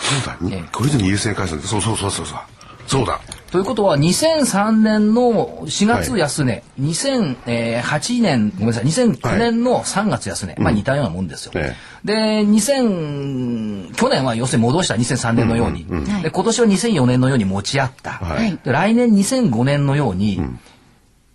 [0.00, 2.38] そうだ、ええ小泉優先解散そうそうそうそうそう。
[2.86, 3.20] そうだ。
[3.52, 11.52] ということは2003年の4月安値、2008年ごめんなさい2009年の3月安値、まあ似たようなもんですよ。
[11.54, 12.14] えで
[12.46, 15.86] 2000去年は要するに戻した2003年のように、
[16.22, 18.58] で今年は2004年のように持ち合った、はい。
[18.64, 20.40] で来年2005年のように、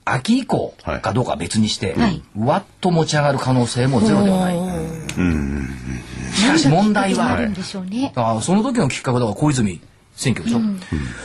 [0.04, 2.24] 秋以降はいかどうかは別にして、はい。
[2.36, 4.56] わっと持ち上がる可能性もゼロではない。
[6.34, 8.12] しかし問題は、あるんでしょうね。
[8.16, 9.82] ああその時のきっかけだから小泉
[10.18, 10.60] 選挙でしょ、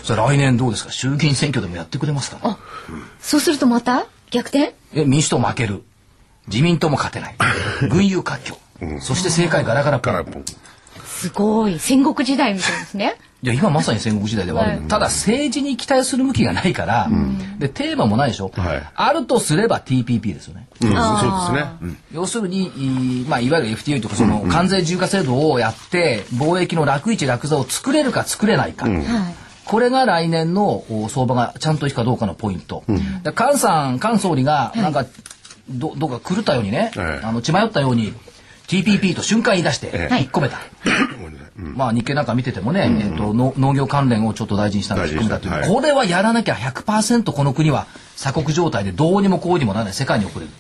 [0.05, 0.92] それ来年どうですか？
[0.92, 2.57] 衆議院選挙でもやってくれますか、ね、
[3.20, 4.07] そうするとまた？
[4.31, 4.74] 逆転？
[4.94, 5.83] え民主党負ける。
[6.48, 7.37] 自民党も勝てない。
[7.90, 8.59] 群雄割拠、
[9.00, 10.44] そして政界ガラガラポン
[11.23, 11.79] すごい。
[11.79, 13.17] 戦国時代みたいですね。
[13.43, 14.81] いや今まさに戦国時代ではある、はい。
[14.83, 17.09] ただ政治に期待する向きがないから、
[17.59, 18.83] でテーマもないでしょ、はい。
[18.95, 20.69] あるとすれば TPP ですよね。
[20.81, 20.97] うん、そ
[21.51, 21.73] うですね。
[21.83, 21.99] うん。
[22.13, 22.67] 要するに
[23.23, 29.03] い,、まあ、いわゆる FTA とかその関税自由化制度をやって貿易の楽市楽座を作れるか作れないか、はい。
[29.65, 32.85] これが来年のお相場がちゃんといくかどうかのポイント。
[33.23, 35.07] で菅さん、菅総理が、なんか、
[35.69, 37.27] ど、どっか狂ったようにね、ええ。
[37.27, 38.13] あの、血迷ったように、
[38.68, 40.18] TPP と瞬間言い出して、ええ。
[40.18, 40.59] 引っ込めた。
[41.57, 50.53] まあ、日経なんか見ててもね、えっと、の農業関連をちょっと大事にしたのを引っ込めたという、これはやらなきゃ100%この国は鎖国状態でどうにもこうにもならない世界に送れる。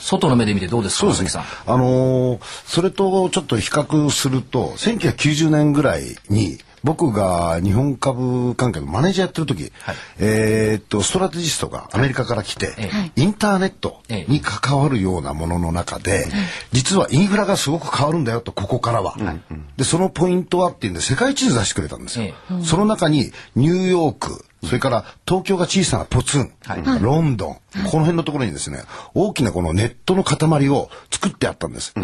[0.00, 1.44] 外の目で見てどうですか、さん。
[1.66, 9.96] あのーそれとちょっと比較すると1990年ぐらいに僕が日本株関係のマネージャーやってる時、はい。
[10.18, 16.26] えーっとストラテジストがアメリカから来て、えインターネットに関わるようなものの中で、
[16.72, 19.16] 実はインフラがすごく変わるんだよとここからは、
[19.76, 26.52] でそのポイントはっていうんで世界地図出してくれたんですよ、えその中にニューヨークそれから東京が小さなポツン、
[27.00, 28.82] ロンドン、この辺のところにですね、
[29.14, 31.94] 大きなこのネットの塊を作ってあったんです。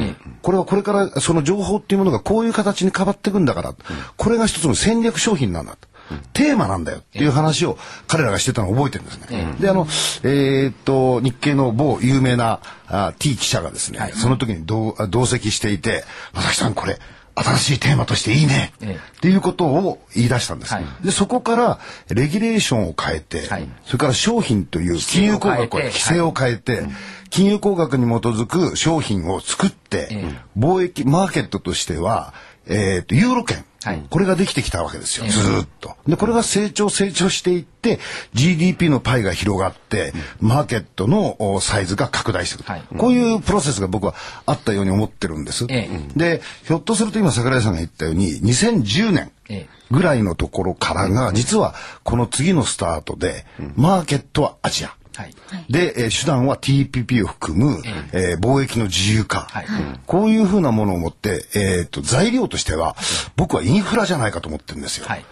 [0.42, 3.74] これはこれからその情報っていうものがこういう形に変わっていくんだから、
[4.16, 5.88] これが一つの戦略商品なんだと。
[6.34, 9.54] テーマなんだよっていう話を彼らがしてたのを覚えてるんですね。
[9.58, 9.86] で、あの、
[10.22, 16.98] えーっと、日系の某有名なあ T 記者がですね、その時に同同席していて、正木さんこれ、
[17.36, 18.94] 新しいテーマとしていいね、ええ。
[18.94, 20.74] っていうことを言い出したんです。
[20.74, 20.84] はい。
[21.02, 23.68] でそこからレギュレーションを変えて、はい。
[23.84, 26.94] それから商品という金融工学を規規制を変えて制を変えて、
[27.30, 30.34] 金融工学に基づく商品を作って、ええ。
[30.56, 32.34] 貿易マーケットとしては、
[32.66, 34.02] えーとユーロ圏、はい。
[34.08, 35.30] これができてきたわけですよ、ええ。
[35.30, 35.94] ずーっと。
[36.08, 37.98] でこれが成長成長していって
[38.32, 42.82] GDP のパイが広がって、マーケットのおサイズが拡大していく、はい。
[42.96, 44.14] こういうプロセスが僕は
[44.46, 45.66] あったように思ってるんです。
[45.68, 46.18] ええ。
[46.18, 49.68] でひょっとすると今桜井さんが言ったように2010年ええ。
[49.90, 53.44] ぐらいのところからが実はこの次のスタートで、
[53.76, 54.94] マーケットはアジア。
[55.14, 55.34] はい。
[55.70, 59.66] で、えー手段は TPP を含む、えー貿易の自由化、はい。
[60.06, 62.96] こういうふうなものを持って、えー、と材料としては
[63.36, 65.06] 僕はインフラじゃないかと思ってるんですよ。
[65.08, 65.24] はい。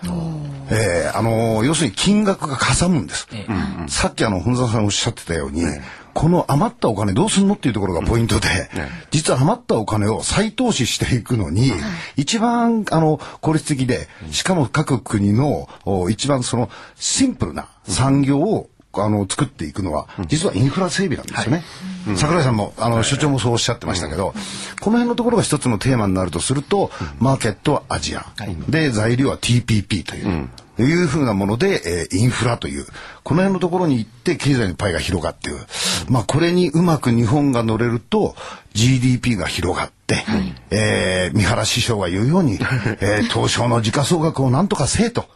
[0.71, 3.29] えーあのー要するに金額がかさむんです。
[3.33, 3.47] え
[3.89, 5.65] さっきあの本沢さんおっしゃってたように、
[6.15, 8.49] この余ったお金どうすんのっていうところがポイントで、
[9.11, 11.73] 実は余ったお金を再投資していくのに、
[12.17, 21.65] 一番あの効率的で、しかも各国のお一番そのシンプルな産業をあの作っていくのは、実はインフラ整備なんですよね。
[22.17, 24.35] 桜井さんもあの所長もそうおっしゃってましたけど、
[24.81, 28.27] この辺のところが一つのテーマになるとすると、マーケットはアジア、
[28.69, 30.49] で材料は TPP という。
[30.79, 32.87] いうふうなもので、えーインフラという、
[33.25, 35.59] この辺のところに行って経済のパイが広がっている。
[36.09, 38.35] まあこれにうまく日本が乗れると
[38.75, 40.25] GDP が広がって、
[40.71, 42.55] えー三原師匠が言うように、
[43.01, 45.27] えー東証の時価総額をなんとかせえと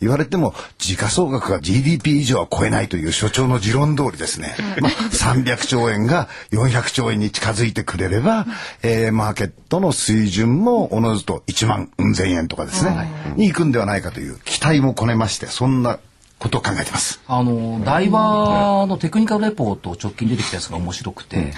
[0.00, 8.46] 言われても、時価総額が GDP 以上は超えないという所長の持論通りですね、まあ300兆円が400兆円に近づいてくれれば、
[8.82, 15.98] えーマーケットの水準もおのずと1万うん千円とかですね、に行くんではないかという期待もこねまして、そんな
[16.38, 17.20] ことを考えてます。
[17.26, 21.52] あの台場のテクニカルレポート直近出てきたやつが面白くて、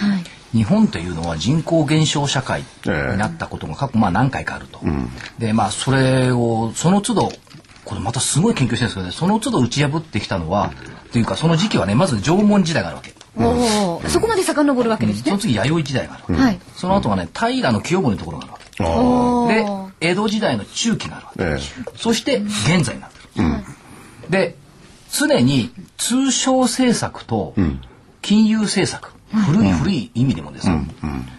[0.52, 4.80] 日本というのは人口減少社会になったことが過去まあ何回かあると。
[5.38, 7.32] でまあそれをその都度
[7.84, 10.72] これまたすごい研究してるんですけどねその都度打ち破ってきたのは
[11.08, 13.14] っていうかその時期はねまず縄文時代があるわけ。
[13.36, 15.38] おーそこまで遡るわけですねその。
[15.38, 16.44] 次弥生時代があるわけ。
[16.44, 16.60] はい。
[16.76, 18.84] その後はね平清盛のところがあるわけ。
[18.84, 21.64] おでー江戸時代の中期があるわけ。
[21.64, 23.44] えそして現在になってる。
[24.30, 24.56] で
[25.10, 27.54] 常に通商政策と
[28.22, 29.12] 金融政策、
[29.46, 30.80] 古い古い意味でもですよ、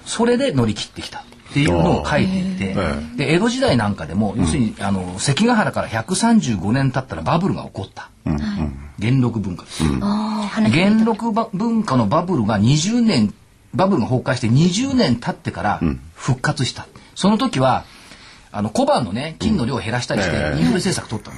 [0.05, 1.19] それで乗り切ってきた。
[1.49, 2.75] っていうのを書いていて、
[3.15, 8.09] で江戸時代なんかでも、要するにあの関ヶ原から135年経ったらバブルが起こった。
[8.99, 9.83] 元禄文化です。
[9.83, 13.33] 元禄ば文化のバブルが20年
[13.73, 15.81] バブルが崩壊して20年経ってから
[16.13, 17.83] 復活した、その時は
[18.51, 20.59] あの小判のね金の量を減らしたりしてええ。
[20.59, 21.37] インフレ政策取ったの、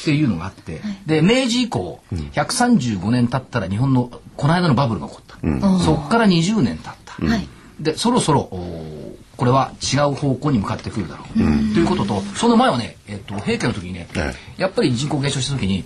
[0.00, 7.48] っていうのがあってで明治以降135年経ったら日本のこの間のバブルが起こった、そこから20年経った、はい。
[7.80, 8.50] でそろそろ
[9.36, 15.84] これは違う方向に向かってくるだろう、ということとその前はね、えっと平家の時にね、えやっぱり人口減少した時に、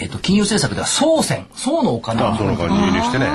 [0.00, 3.28] えっと金融政策では総銭総のお金をあその間に輸入してね。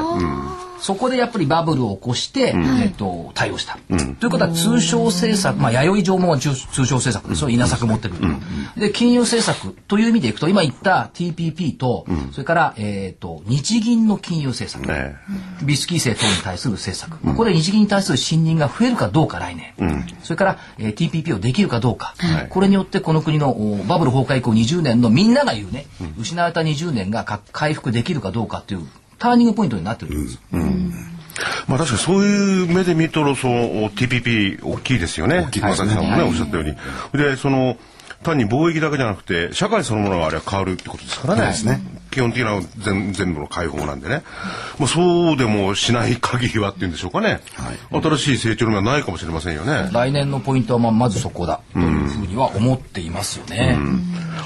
[0.81, 3.77] うんそこでやっぱりバブルを起こして、えっと、対応した。
[4.19, 7.49] ということは通商政策、まあ、弥生縄文は通通商政策ですよ。
[7.49, 8.35] 稲作持ってくる。
[8.75, 14.91] で、金融政策という意味でいくと、今言った TPP と、それから、えっと、日銀の金融政策。
[14.91, 15.15] え
[15.63, 17.19] ビスキー制等に対する政策。
[17.19, 19.73] ここで日銀に対する信任が増えるかどうか来年。
[20.23, 22.15] それから、えー TPP をできるかどうか。
[22.17, 25.85] はいこれによってこの国のおバブル崩壊以降20年のみんなが言うね、
[26.19, 28.87] 失われた20年がか回復できるかどうかっていう
[29.21, 30.39] ターニングポイントになってるんです。
[31.67, 35.47] まあ確かにそういう目で見とるその TPP 大きいですよね。
[35.51, 36.75] きいねさんもね、おっしゃったように。
[37.13, 37.77] で、その、
[38.23, 41.47] 単に貿易だけじゃなくて、社会そのものがあれは変わるってことですからね。
[41.47, 44.23] ですね基本的な全全部の解放なんでね。
[44.79, 47.41] まあそうでもしない限りはっていうんでしょうかね。
[47.91, 49.89] 新しい成長の目はないかもしれませんよね。
[49.93, 53.77] 来年のポイントはまあまずそこだというふうには思っていますよね。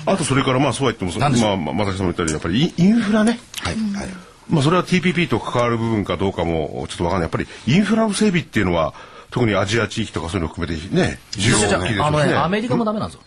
[0.06, 3.40] あとそれからまあそうは言っても、まあ、まさきさんも言ったように、やっぱりインフラね。
[3.62, 7.26] はいはいまあそれは TPP と関わる部分かどうかもちょっとわかんない。
[7.26, 8.94] やっぱりインフラの整備っていうのは、
[9.32, 12.38] 特にアジア地域とかそういうのを含めてね、重要大きいですあのね、よね。
[12.38, 13.24] アメリカもダメなんですよ。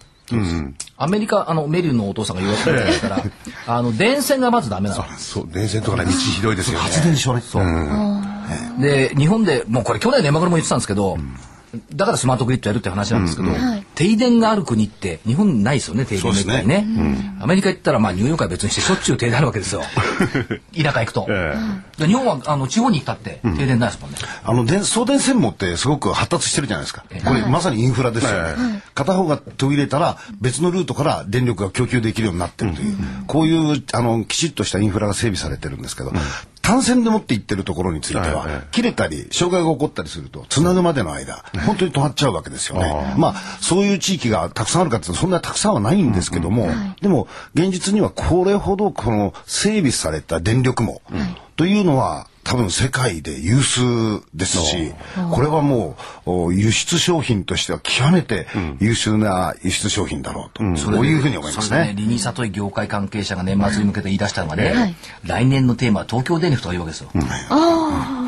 [0.97, 3.25] アメリカ、あの、メリルのお父さんが言われてるですから、
[3.67, 5.05] あの、電線がまずダメなの。
[5.17, 6.85] そう、電線とかね、道ひどいですよね。
[6.85, 7.65] 発電所ねそう
[8.81, 11.19] で、日本で、もうこれ去年年末も言ってたんですけど、
[11.95, 13.49] だからスマートグリッドやるって話なんですけど、
[13.95, 16.87] 停電がある国って日本ないですよね、停電めったにね。
[17.41, 19.83] アメリカ行ったらまあニューヨークは別にしてしょっちゅう停電あるわけですよ。
[20.77, 21.27] 田舎行くと。
[21.29, 21.57] え
[21.99, 24.19] で日本はあの地方に行ったって停電ないですもんね。
[24.45, 27.05] あの電送電線網ってすごく発達してるじゃないですか。
[27.25, 28.83] これまさにインフラですよね。
[28.95, 32.97] 片方が途切れたら別のルートから電力が供給できるようになってるという、
[33.27, 36.13] こういうあのきちっとしたインフラが整備されてるんですけど、
[36.69, 43.15] 単線で持って行ってるところについては、切れたり障害が起こったりするとつなぐまでの間本当に止まっちゃうわけですよね。
[43.17, 46.69] まあそういう地域がたくさんあるかってそんなたくさんはないんですけども、
[47.01, 51.01] でも現実にはこれほどこの整備された電力網
[51.57, 53.83] というのは多分世界で有数
[54.35, 54.95] ですし、
[55.31, 58.47] これはもうお輸出商品としては極めて
[58.81, 61.95] 優秀な輸出商品だろうと、そういうふうに思いますね、ね。
[61.95, 67.11] リニーサという業界関係者が年末に向けて言い出したのがね、来年のテーマは東京電力とか言うわけですよ。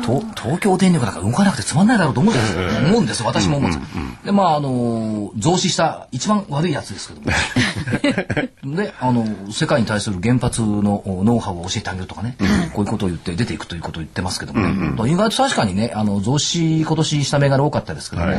[0.01, 2.61] 東京電力なんか動かなくてつまんないだろうと思うんですよ。
[2.87, 3.27] 思うんですよ。
[3.27, 4.01] 私も思うんですよ。
[4.25, 8.75] で、まあ、あの、増資した一番悪いやつですけども。
[8.75, 12.35] で、あの、世界に対する原発のおノウハウを教えてあげるとかね、
[12.73, 15.11] こういうことを言って出ていくということを言ってますけどもね。
[15.11, 18.31] 意外と確かにね、あの、増資今年した銘柄多かったですけども、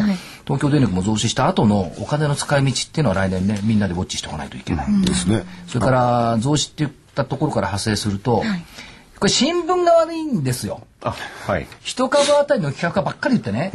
[0.44, 4.86] 東京電力も増資した後のお金の使い道っていうのは来年ね、みんなでウォッチしておかないといけない。
[5.02, 5.44] ですね。
[5.66, 8.42] それから増資って言ったところから派生すると、
[9.22, 10.80] これ新聞が悪いんですよ。
[11.00, 11.14] あ、
[11.46, 11.68] はい。
[11.80, 13.70] 一株当たりの企画ばっかり言ってね、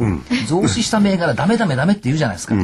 [0.46, 2.54] 増資した銘柄ダメダメダメって言うじゃないですか。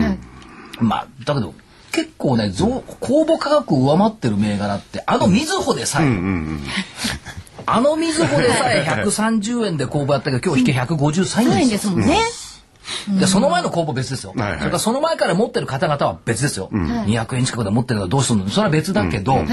[0.80, 1.54] まあだけど
[1.92, 6.06] 結構ね増公募価格を上回ってる銘柄ってあのみずほでさえ、
[7.64, 11.78] あのみずほでさえ130円で公募やったけど今日引け153ない円でよ。
[11.78, 12.18] んですすもんね。
[13.18, 14.58] でその前の公募別ですよ、はいはい。
[14.58, 18.48] それからその前から持ってる方々は別ですよ、200円近くで持ってるのはどうするの？
[18.48, 19.44] それは別だけど、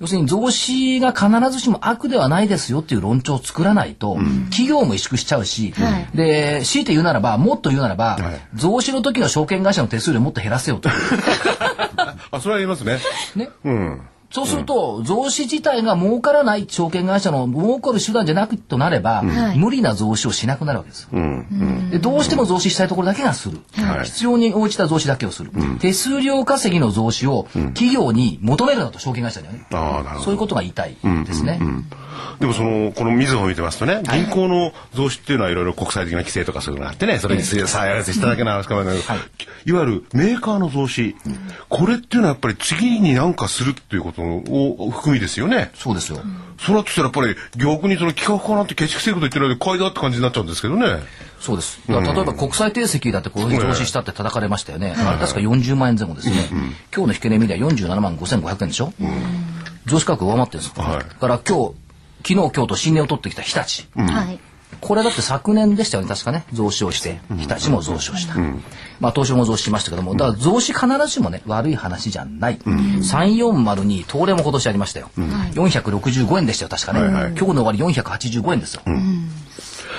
[0.00, 4.16] 要するに増資が必ずしも悪ではないですよっていう論調を作らないと、
[4.50, 5.74] 企業も萎縮しちゃうし、
[6.14, 8.18] で強いて言うならばもっと言うならば、
[8.54, 10.88] 増資の時の証券会社の手数料もっと減らせよと。
[12.30, 12.98] あ、それは言いますね。
[13.36, 13.50] ね。
[13.64, 14.00] うん。
[14.34, 21.10] そうすると、増資自体が儲からない証券会社の儲かる手段じゃなくとなれば、無理な増資をしなくなるわけですよ。
[21.92, 24.06] でどうしても増資したいところだけがする、はい。
[24.06, 29.66] 必要に応じた増資だけをする、手数料稼ぎの増資を企業に求めるなと証券会社にはね。
[30.24, 31.60] そういうことが言いたいですね。
[32.40, 39.02] でもその、このみずほを見てますとね、銀行の増資っていうのはいろいろ国際的な規制とかそういうのがあってね、それにさあやらせしただけの話かもしれない
[39.38, 41.16] けど、いわゆるメーカーの増資、
[41.68, 45.70] これっていうのはやっぱり次に何かするっていうことを含みですよね。
[45.74, 46.20] そうですよ。
[46.58, 51.02] それだとしたらやっぱり逆にその企画かなってケチくせえこと言ってるので買いだって感じになっちゃうんですけどね。
[51.40, 51.80] そうです。
[51.88, 54.94] 例えば国際定石だってこういうふうに増資したって叩かれましたよね。
[54.96, 56.36] あれ確か40万円前後ですね。
[56.94, 58.92] 今日の引け値見りゃ47万5500円でしょ。
[59.86, 60.82] 増資価格上回ってるんですよ。
[60.82, 61.74] はいだから今日、
[62.26, 63.86] 昨日今日と新値を取ってきた日立。
[63.94, 64.38] はい。
[64.80, 66.44] これだって昨年でしたよね、確かね。
[66.52, 68.34] 増資をして、日立も増資をした。
[69.00, 72.58] まあ、東証も増資しましたけども、だから増資必ずしもね、悪い話じゃない。
[72.58, 75.10] 3402、東レも今年ありましたよ。
[75.16, 77.00] 465円でしたよ、確かね。
[77.00, 78.82] 今日の終わり485円ですよ。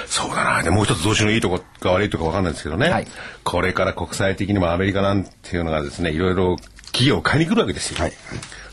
[0.07, 0.63] そうだな。
[0.63, 2.89] で、もう一つ増資のいいとこか悪いとこわかんないですけどね。
[2.89, 3.07] はい
[3.43, 6.57] これから国際的にもアメリカなんていうのがですね、いろいろ
[6.87, 7.99] 企業を買いに来るわけですよ。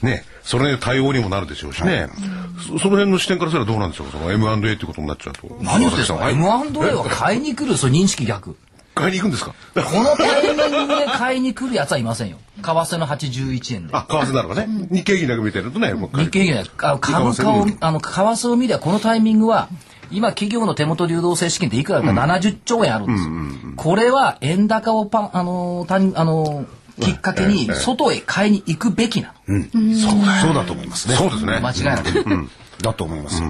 [0.05, 0.25] ね。
[0.43, 2.09] それで対応にもなるでしょうしね。
[2.59, 4.07] そその辺の視点からすればどうなんでしょう？
[4.09, 4.13] か。
[4.13, 5.57] その M&A っていうことになっちゃうと。
[5.61, 6.19] 何言ってんですか？
[6.19, 8.57] はい ?M&A は買いに来る、そう認識逆。
[8.95, 9.55] 買いに行くんですか？
[9.75, 12.37] このタイミングで買いに来るやつはいませんよ。
[12.63, 13.95] 為替の81円で。
[13.95, 14.67] あ、為替なのかね。
[14.91, 19.69] 日経平均だけ見てるとね、もう日経平均あ株価をあの、為替を見れば、このタイミングは、
[20.11, 23.33] 今企業の手元流動性資金っていくらあるか70兆円あるんですよ。
[23.77, 26.67] これは円高をパン、あのー、たんあのー、
[27.01, 31.16] きっかけに外へ買いに行くべきなそうだと思いますね。
[31.16, 31.61] そうですね。
[31.61, 31.66] の。
[31.66, 32.49] 間違いなく。
[32.82, 33.43] だと思います。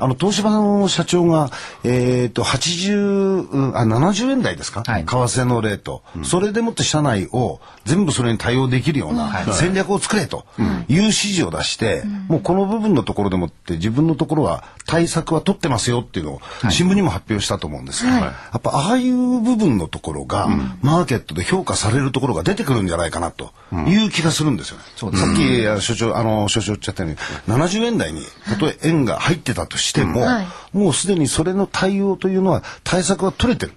[0.00, 1.50] あの東芝の社長が
[1.84, 5.04] えっ、と80うんあ70円台ですか、はい。
[5.04, 10.44] 為替のレート、それでもって社内を全部それに対応できるような戦略を作れと
[10.88, 16.40] いう指示を出して、もうこの部分のところでもって自分のところは対策は取ってますよっていうのを
[16.70, 20.48] 新聞にも発表したと思うんですが、やっぱああいう部分のところが、
[20.82, 23.52] マーケットで評価されるところが出てくるんじゃないかなと
[23.86, 24.84] いう気がするんですよね。
[24.96, 33.72] さっきあ所長あの所長おっしゃったように70円台にたとえ円が入ってたとしても、はいもうすでにそれの対応というのは対策は取れてる。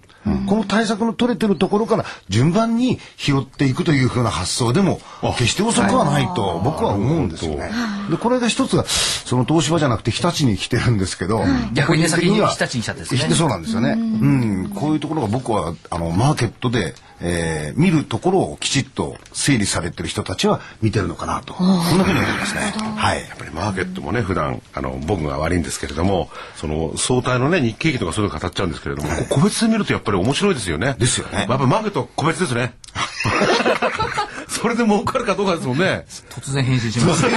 [0.47, 4.99] この対策の取れてるところから順番に拾っていくというふうな発想でも
[5.37, 7.71] 決して遅くはないと僕は思うんですよね。
[8.09, 11.43] でこれが一つがその東芝じゃなくて日立に来てるんですけど、
[11.73, 13.27] 逆にね個人的は先に日立に来ちゃってですね。
[13.27, 13.91] でそうなんですよね。
[13.91, 21.53] うん、こういうところが僕はあのマーケットで、えー見るところをきちっと整理されてる人たちは見てるのかなと。
[21.53, 22.61] こんなふうに思いますね。
[22.95, 23.19] はい。
[23.19, 30.95] やっぱりマーケットもね、普段、あの、僕が悪いんですけれども、その、相対のね、日経平均とかそういうの語っちゃうんですけれども、個別で見るとやっぱり面白いですよね。
[30.97, 32.73] ですよねやっぱりマーケットは個別ですね。
[34.47, 36.05] それで儲かるかどうかですもんね。
[36.29, 37.25] 突然編集します。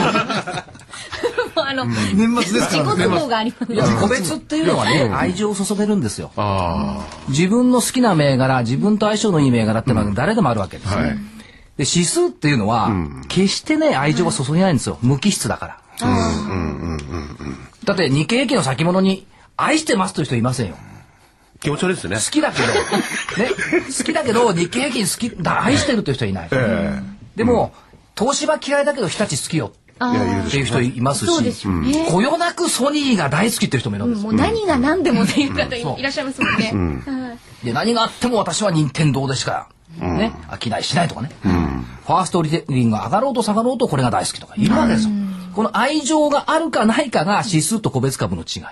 [1.59, 6.31] あの、年末です自己都合がありますいや、個別っていうのはね、愛情を注げるんですよ。
[6.37, 6.99] あ
[7.29, 11.01] 自分の好きな銘柄、自分と相性のいい銘柄ってのは誰でもあるわけですよ。
[11.01, 11.18] はい
[11.77, 12.91] で、指数っていうのは、
[13.29, 14.99] 決してね、愛情は注げないんですよ。
[15.03, 15.79] 無機質だから。
[17.85, 19.27] だって日経平均の先物に、
[19.59, 20.77] 愛してますという人いませんよ。
[21.57, 22.16] あ、気持ち悪いですよね。
[22.16, 22.66] 好きだけど、
[23.42, 23.50] ね、
[23.98, 26.48] 好きだけど、日経平均好きだ、愛してるという人はいない。
[26.52, 27.00] え
[27.36, 27.72] でも、
[28.18, 32.07] 東芝嫌いだけど日立好きよっていう人いますし、よね。
[32.09, 34.30] こよなくソニーが大好きっていう人もいるんですよ。
[34.30, 36.72] もう何が何でもっていう方いらっしゃいますもんね。
[37.07, 41.30] はいで、何があっても私は任天堂でしか、ね、飽きないしないとかね。
[41.42, 45.11] ファーストリテイリングが上がろうと下がろうとこれが大好きとかいるわけですよ。
[45.57, 48.62] この愛情があるかないかが指数と個別株の違い。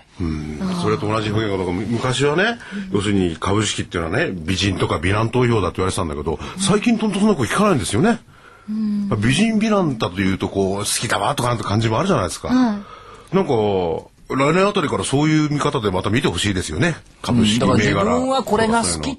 [0.83, 2.59] それと同じ表現がむ昔はね、
[2.93, 8.21] 要するに株式っていうのはね、美人とか美男投票だって言われてたんだけど、最近とんとそんな声聞かないんですよね。
[8.69, 12.51] 美人美男だというとこう好きだわとかなんて感じもあるじゃないですか。
[12.53, 12.85] なん
[13.47, 13.53] か
[14.29, 16.97] 来年あたりからそういう見方でまた見てほしいですよね。
[17.23, 18.05] 株式だから自銘柄。
[18.19, 19.19] 分はこれが好きっ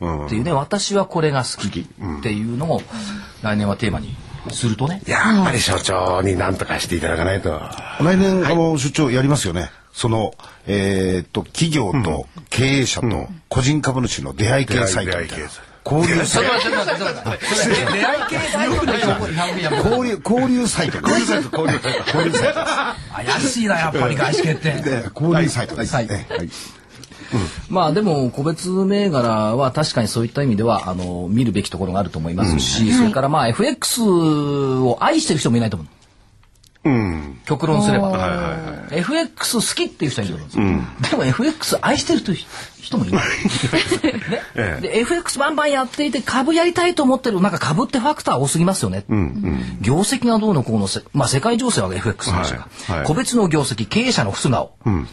[0.00, 1.84] うんていうね、私はこれが好きっ
[2.22, 2.82] ていうのを
[3.42, 4.16] 来年はテーマに
[4.50, 5.02] するとね。
[5.06, 7.60] やっぱり所長に何とかしていただかないと。
[8.00, 9.70] 来年、あの、所長やりますよね。
[9.92, 10.34] その、
[10.66, 15.44] えーっと、企業と経営者と個人株主の出会い系サイトみたいな。
[15.84, 16.52] 交流サイト。
[17.92, 20.98] 出会い系大丈夫でしょ交流、交流サイト。
[20.98, 22.60] 交流サイト、交流サイト。
[23.14, 24.70] 怪しいな、やっぱり外資系って。
[24.70, 25.94] で交流サイトです。
[25.94, 26.08] はい
[27.68, 35.88] まあでも個別銘柄は確かにそういった意味ではあの見るべきところがあると思いますし、それからまあ FX を愛してる人もいないと思う。
[36.84, 37.40] うん。
[37.44, 38.08] 極論すれば。
[38.08, 38.98] はいはいはい。
[38.98, 41.18] FX 好きっていう人いると思うんですよ。
[41.18, 42.38] でも FX 愛してるという
[42.80, 43.22] 人もいない。
[43.22, 43.28] ね
[44.56, 44.80] ええ。
[44.80, 49.04] で FX バンバンやっていて株やりたいと思ってるなんか株ってファクター多すぎますよね。
[49.80, 53.06] 業績がどうのこうのせ、まあ、世界情勢は FX の話か、はいはい。
[53.06, 54.72] 個別の業績経営者の素顔、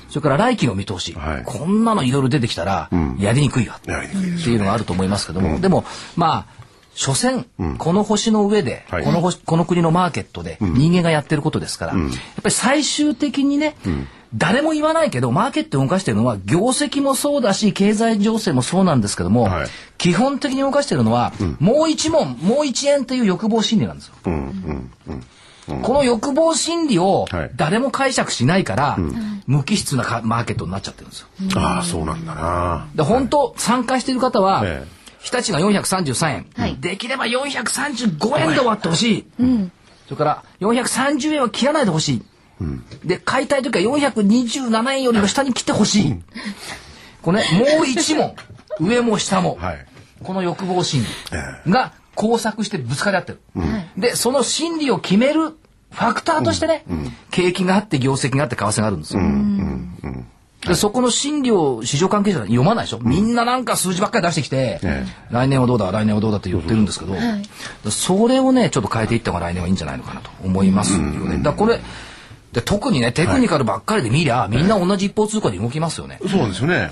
[0.09, 1.43] それから来期の見通し、はい。
[1.45, 2.89] こんなのいろいろ出てきたら
[3.20, 6.59] やりにくいわ、っていうのがあると思いますけども、でもまあ
[6.99, 7.45] 所詮、
[7.77, 9.05] この星の上で、はい。
[9.05, 12.09] この星この国のマーケットで人間がやってることですから、やっ
[12.43, 13.77] ぱり最終的にね、
[14.35, 19.67] 誰も言わないけどマーケットを動かしているのは業績もそうだし経済情勢もそうなんですけども、はい。
[19.97, 21.31] 基本的に動かしているのは、
[21.61, 24.15] もう一問もう一円という欲望心理なんですよ。
[25.81, 27.51] この欲望心理をはい。
[27.55, 28.97] 誰も解釈しないから、
[29.47, 31.27] 無機質なかマーケットになっちゃってるんですよ。
[31.55, 32.87] ああ、そうなんだな。
[32.93, 36.78] で本当、参加している方は、ええ日立が433円、はい。
[36.80, 39.26] できれば435円で終わってほしい、
[40.05, 42.22] それから430円は切らないでほしい、
[43.05, 46.15] で買いたい時は427円よりも下に切ってほしい、
[47.22, 48.34] これね、もう一問、
[48.80, 49.86] 上も下も、はい。
[50.24, 51.03] この欲望心
[51.65, 53.39] 理が交錯してぶつかり合ってる。
[53.97, 56.84] で、その心理を決めるファクターとしてね、
[57.32, 59.22] 景気があって業績があって為替があるんですよ。
[60.68, 67.16] でそこの心理を市場関係者は読まないでしょ、みんななんか数字ばっかり出してきて、え来年はどうだ来年はどうだって言ってるんですけど、
[67.91, 71.38] それをねちょっと変えていった方が来年はいいんじゃないのかなと思いますよね。
[71.38, 71.80] だからこれ
[72.51, 76.20] で特にねテクニカルばっかりで見りゃ、みんな同じ一方通貨で動きますよね。
[76.28, 76.89] そうなんですよね。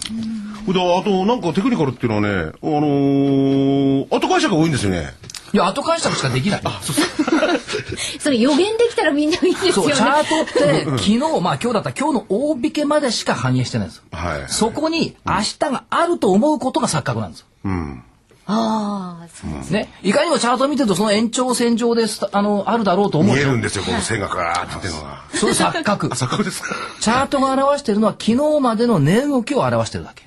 [0.74, 5.14] であと、なんかテクニカルっていうのはね、あのー、後会社が多いんですよね。
[5.54, 6.62] いや後解釈しかできない。
[8.20, 14.04] それ予言できたらみんないいですよねそうチャートって昨日まあ今日だったら今日の大引けまでしか反映してないんですよ。
[14.12, 14.46] はい。
[14.48, 17.46] そこに明日があると思うことが錯覚なんですよ。
[17.66, 18.04] うん。
[18.50, 25.24] ああそうね、いかにもチャートを見てるとその延長線上ですあのあるだろうと思う見えるんですよ、この線がガーっていうのが。
[25.34, 26.74] それ錯覚 あ、錯覚ですか。
[27.02, 30.24] チャートが表しているのは昨日までの値動きを表しているだけ。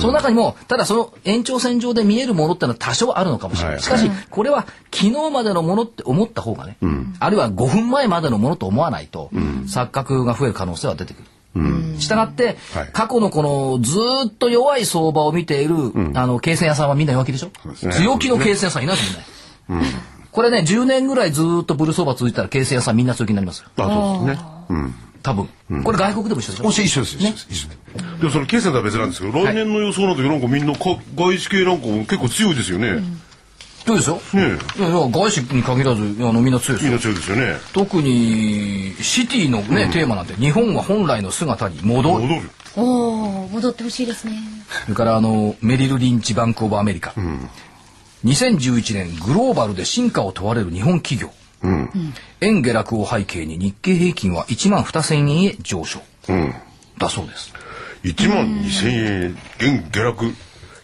[0.00, 3.74] その中にも、ただその延長線上で見えるものってのは多少あるのかもしれない。
[3.74, 6.76] はいしかし、これは昨日までのものって思った方がね、
[7.18, 9.30] あるいは5分前までのものと思わないと、
[9.66, 12.00] 錯覚が増える可能性は出てくる。
[12.00, 12.90] したがって、はい。
[12.92, 15.74] 過去のこのずーっと弱い相場を見ている、
[16.14, 17.50] あの、経線屋さんはみんな弱気でしょ？
[17.66, 17.92] ね。
[17.92, 19.86] 強気の経線屋さんいないですもんね。
[20.32, 23.68] これね、10年ぐらいずーっとブル相場続いたら経線屋さんみんな強気になりますよ。
[23.76, 24.46] あ、そうですね。
[24.68, 24.94] うん。
[25.22, 25.48] 多分。
[25.82, 27.20] これ外国でも一緒でしょもし一緒ですよ。
[27.22, 27.68] ね一緒
[28.20, 30.80] でもその経線とは別なんですけど、来年の予想の時なんかみんなか
[31.16, 33.02] 外資系なんかも結構強いですよね。
[33.86, 34.20] そうですよ。
[34.34, 37.56] ねいやいや外資に限らずあのみんな強いですよみんな強いですよね。
[37.72, 42.50] 特にシティのね、テーマなんて日本は本来の姿に戻る戻る。
[42.76, 44.38] おお戻ってほしいですね
[44.84, 47.12] それからあのメリル・リンチ・バンク・オブ・アメリカ、
[48.24, 51.30] 2011年グローバルで進化を問われる日本企業、
[52.40, 56.54] 円下落を背景に日経平均は1万2000円へ上昇、うん。
[56.98, 57.52] だそうです。
[58.04, 58.88] 1万2000
[59.24, 60.34] 円、現下落。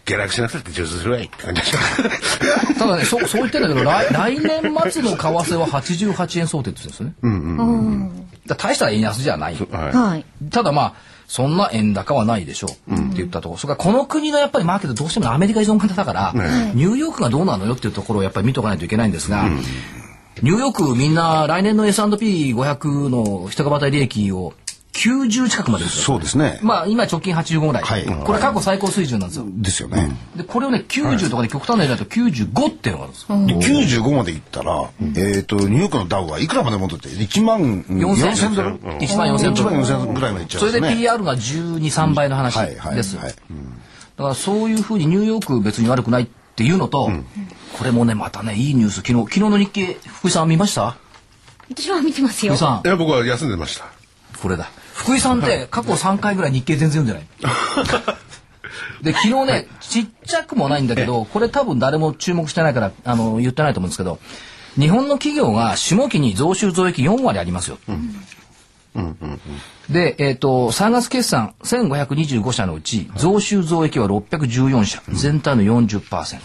[0.07, 2.75] 下落しなくて上手するわいって感じでした。
[2.79, 9.57] ただねそうそう言ってんだけど来来年末の為替は88円想定って言ってるんですよね、だから大した円安じゃない。
[9.57, 10.25] ははい。
[10.51, 10.95] ただまあ
[11.27, 12.95] そんな円高はないでしょう。
[12.95, 16.33] って言ったところ、それからこの国のやっぱりマーケットどうしてもアメリカ依存型だから、
[16.75, 19.49] ニューヨークがどうなのよっていうところをやっぱり見とかないといけないんですが、
[20.43, 24.53] ニューヨークみんな来年の S&P500 の一株当たり利益を
[24.97, 26.03] 90近くまでですよ。
[26.05, 26.59] そうですね。
[26.63, 28.05] まあ今直近85ぐらい、はい。
[28.25, 29.47] これ過去最高水準なんですよ。
[29.49, 30.17] ですよね。
[30.35, 33.87] でこれをね90とかで極端なやつだと95っていうのがあるんですよ。
[33.93, 41.01] で95までいったら、えっと、ニューヨークのダウはいくらまで戻って1万4000ドル？1万4000 1万4000ぐらいまでいっちゃそれでうんですね。
[41.03, 43.23] PR が12、3倍の話はいはいですだ
[44.25, 46.27] からそういうふうにニューヨーク別に悪くないっ
[46.57, 47.11] ていうのと、
[47.77, 49.03] これもねまたねいいニュース。
[49.03, 50.97] 昨日昨日の日経福井さん見ました？
[51.69, 52.55] 私は見てますよ。
[52.55, 52.87] 福井さん。
[52.87, 53.85] いや、僕は休んでました。
[54.41, 58.17] これだ福井さんって過去3回ぐらい日経全然読んでない。
[59.03, 64.19] で昨日ねちっちゃくもないんだけどこれ多分誰も注目してないからあの言ってないと思うんですけど
[64.79, 67.79] 日本の企業が下期に増収増益4割ありますよ、
[69.91, 76.41] で、えっ、と、3月決算1525社のうち、増収増益は614社、全体の40%。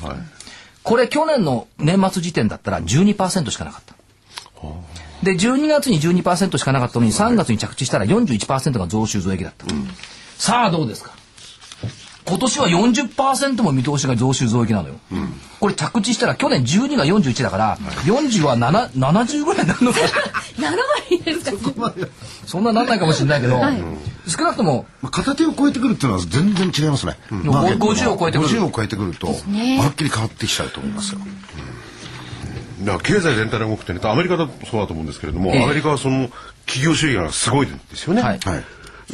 [0.84, 3.96] これ去年の年末時点だったら12%しかなかった。
[5.24, 9.66] で、12月に12%しかなかったのに、3月に着地したら41%が増収増益だった。
[10.38, 11.12] さあ、どうですか？
[12.24, 14.96] 今年は40%も見通しが増収増益なのよ。
[15.60, 20.08] これ着地したら去年12が41だから、40は7 70ぐらいになるのかな？
[20.70, 20.78] 7
[21.10, 21.94] 割ですか？
[22.46, 23.60] そんななんないかもしれないけど、
[24.28, 27.18] 少なくともまあ片手を超えてくるっていうのは全然違いますね。
[27.32, 28.50] マーケットの50を超えてくる。
[28.50, 29.34] 50を超えてくると、は
[29.92, 31.20] っきり変わってきちゃうと思いますよ。
[31.20, 31.32] だか
[32.86, 36.30] ら経済全体の動くってね、アメリカだとそうだと思うんですけれども、ええアメリカはその
[36.66, 38.22] 企業収益がすごいですよね。
[38.22, 38.64] はいはい。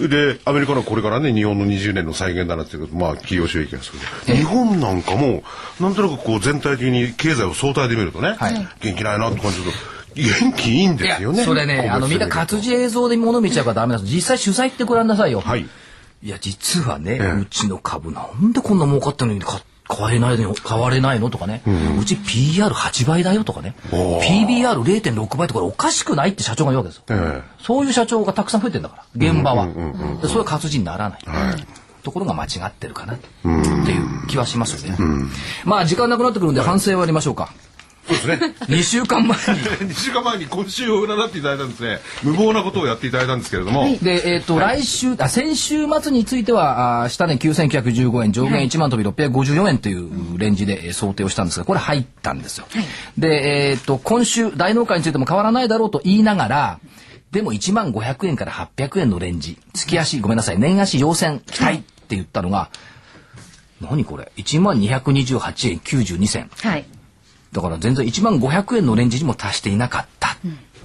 [0.09, 3.91] で、アメリカのこれからね、日本の20年の再現だなっていうこと、まあ、企業収益がす
[4.27, 4.37] ごい。
[4.37, 5.43] 日本なんかも、
[5.79, 9.77] なんとなくこう、全体的に経済を相対で見るとね、はい元気ないなって感じすると、
[10.15, 11.43] 元気いいんですよね。
[11.43, 15.67] それねあのみんな活字映像で物見ちゃうからダメなんです実際取材ってご覧なさいよ、はい。
[16.23, 19.41] いや実はね、ええうちの株なんでこんな儲かったのに
[19.87, 21.61] か買えないの買われないのとかね、
[21.99, 23.75] うち PR8 倍だよとかね。
[23.91, 24.45] おー。
[24.47, 29.67] PBR0.6 倍とかおかしくないって社長が言うわけですよ、えそういう社長がたくさん増えてんだから現場は、
[30.21, 31.67] でそれは活字にならない、はい。
[32.03, 34.97] ところが間違ってるかなっていう気はしますよね、
[35.65, 37.51] まあ時間なくなってくるんで反省をやりましょうか、
[38.07, 38.55] そうですね。
[38.67, 39.43] 2週間前に
[39.93, 41.99] 2週間前に今週を占っていただいたんですね。
[42.23, 52.65] 無謀なことをやっていただいたんですけれども、で、えっ、と、来週、あ、先週末については、あ下値9915円、上限1万飛び654円というレンジで、えー想定をしたんですが、これ入ったんですよ。
[53.17, 56.79] で、えっ、と、今週、大納会についても変わらないだろうと言いながら、
[57.31, 62.69] でも1万500円から800円のレンジ、月足、ごめんなさい、年足要線期待って言ったのが、
[63.81, 66.49] 何これ ?1 万228円92銭。
[66.61, 66.85] はい。
[67.57, 70.35] だから全然1万500円のレンジにも達していなかったっ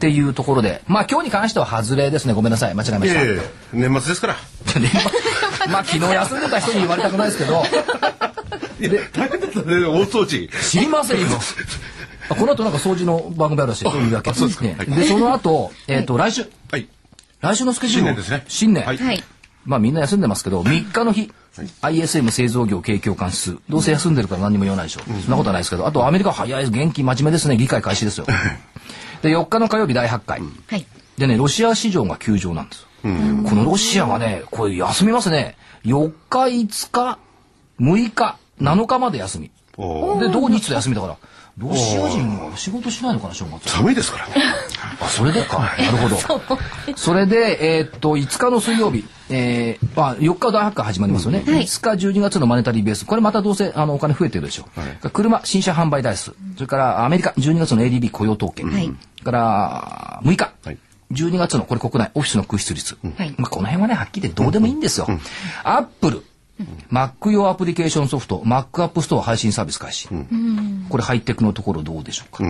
[0.00, 2.32] ていうところで、まあ今日に関しては外れですね。
[2.32, 2.74] ごめんなさい。
[2.74, 3.22] 間違えました。
[3.22, 3.42] いやいやいや
[3.74, 4.34] 年末ですから。
[4.80, 4.90] ね
[5.68, 7.62] まあ昨日休んでた人に言われたくないですけど、
[8.80, 10.48] で、大変だったね、大掃除。
[10.48, 11.26] 知りませんよ。
[12.30, 13.84] あこの後なんか掃除の番組あるらしい。
[13.84, 14.32] そういうわけ。
[14.32, 16.46] そうですかねはいで、その後、えっと、来週。
[16.70, 16.88] はい。
[17.42, 18.84] 来週のスケジュール新年ですね新年。
[18.86, 19.22] はいはい。
[19.64, 21.30] まあみんな休んでますけど、3日の日、
[21.82, 23.58] ISM 製造業景況感指数。
[23.68, 25.00] どうせ休んでるから何にも言わないでしょ。
[25.00, 26.72] そんなことはないですけど、あとアメリカは早いです。
[26.72, 27.56] 元気真面目ですね。
[27.56, 28.26] 議会開始ですよ。
[29.22, 30.40] で、4日の火曜日第8回。
[30.40, 30.86] はい。
[31.18, 32.86] でね、ロシア市場が休場なんですよ。
[33.02, 35.56] このロシアがね、これ休みますね。
[35.84, 37.18] 4日、5日、
[37.80, 39.50] 6日、7日まで休み。
[39.76, 41.16] で、土日と休みだから、
[41.58, 43.68] ロシア人は仕事しないのかな、正月。
[43.68, 44.34] 寒いですからね。
[45.00, 45.58] あ、それでか。
[45.58, 46.18] なるほど。
[46.96, 51.42] それで、えーっと、5日の水曜日、えー、まあ、4日第8回始まりますよね。
[51.46, 53.04] はい5日、12月のマネタリーベース。
[53.04, 54.66] これまたどうせ、あの、お金増えてるでしょ
[55.04, 55.10] う。
[55.10, 56.32] 車、新車販売台数。
[56.54, 58.64] それから、アメリカ、12月の ADB 雇用統計。
[58.64, 60.50] はいそれから、6日。
[60.64, 60.78] はい
[61.12, 65.06] 12月のこれ国内オフィスの空室率、はいまあ、この辺はねはっきり言ってどうでもいいんですよ。
[65.62, 66.24] アップル
[66.90, 70.08] Mac 用アプリケーションソフト Mac App Store 配信サービス開始、
[70.88, 72.44] これハイテクのところどうでしょうか、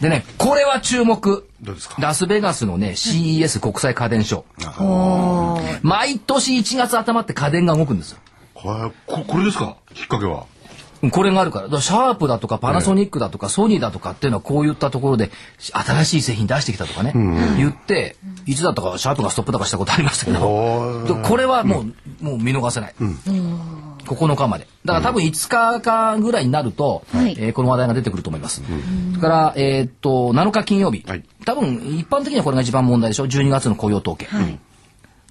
[0.00, 1.46] でねこれは注目。
[1.60, 1.96] どうですか？
[2.00, 5.80] ラスベガスのね CES 国際家電ショー。
[5.82, 8.18] 毎年1月頭って家電が動くんですよ。
[8.54, 8.72] こ
[9.38, 9.76] れですか？
[9.94, 10.46] きっかけは。
[11.10, 11.64] これがあるから。
[11.64, 17.12] だからシャープだとかパナソニックだとかソニーだとかっていうのはこういったところで新しい製品出してきたとかね、
[17.56, 21.84] 言って、いつだったかシャープがストップ高したことありましたけど、でこれはも
[22.20, 22.94] う、もう見逃せない。
[24.04, 24.66] 9日まで。
[24.84, 28.62] だから多分5日かぐらいになると、はいえーこの話題が出てくると思います。
[28.62, 31.04] それから、えーっと、7日金曜日。
[31.06, 34.28] はい多分一般的にはこれが一番問題でしょ ?12 月の雇用統計。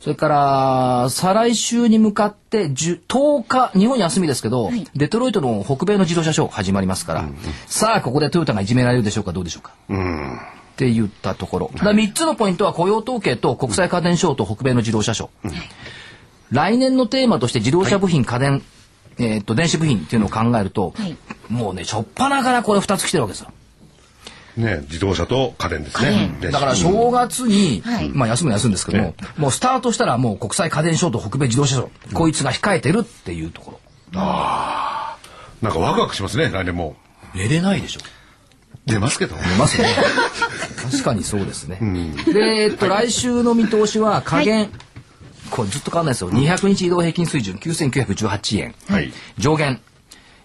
[0.02, 7.30] それから、再来週に向かって、10 10日、日本休みですけど、はいデトロイトの北米の自動車ショー始まりますから、
[7.68, 9.74] さあ、ここでトヨタがいじめられるでしょうか、どうでしょうか？
[10.74, 11.72] って言ったところ。
[11.74, 15.54] だから3つのポイントは雇用統計と国際家電ショーと北米の自動車ショー。
[16.52, 18.64] 来年のテーマとして自動車部品、家電、
[19.20, 21.16] えーっと、電子部品っていうのを考えると、はい
[21.50, 23.52] もうね、しょっぱなからこれ2つ来てるわけですよ。
[24.58, 26.38] ね、自動車と家電です家ね。
[26.42, 33.80] 電だから正月に、はいまあ休む休むんですけども、もうスタートしたらもう国際家電ショーと北米自動車ショー、こいつが控えてるっていうところ。
[34.14, 36.96] なんかワクワクしますね、来年も。
[37.34, 38.02] 寝れないでしょ。
[38.86, 39.36] 出ますけど。
[39.36, 39.88] 寝ますね。
[40.92, 41.78] 確かにそうですね。
[42.34, 44.72] で、えっと、来週の見通しは加減、
[45.52, 46.32] これずっと変わんないですよ。
[46.32, 48.76] 200日移動平均水準9918円。
[48.90, 49.14] はい。
[49.38, 49.82] 上限。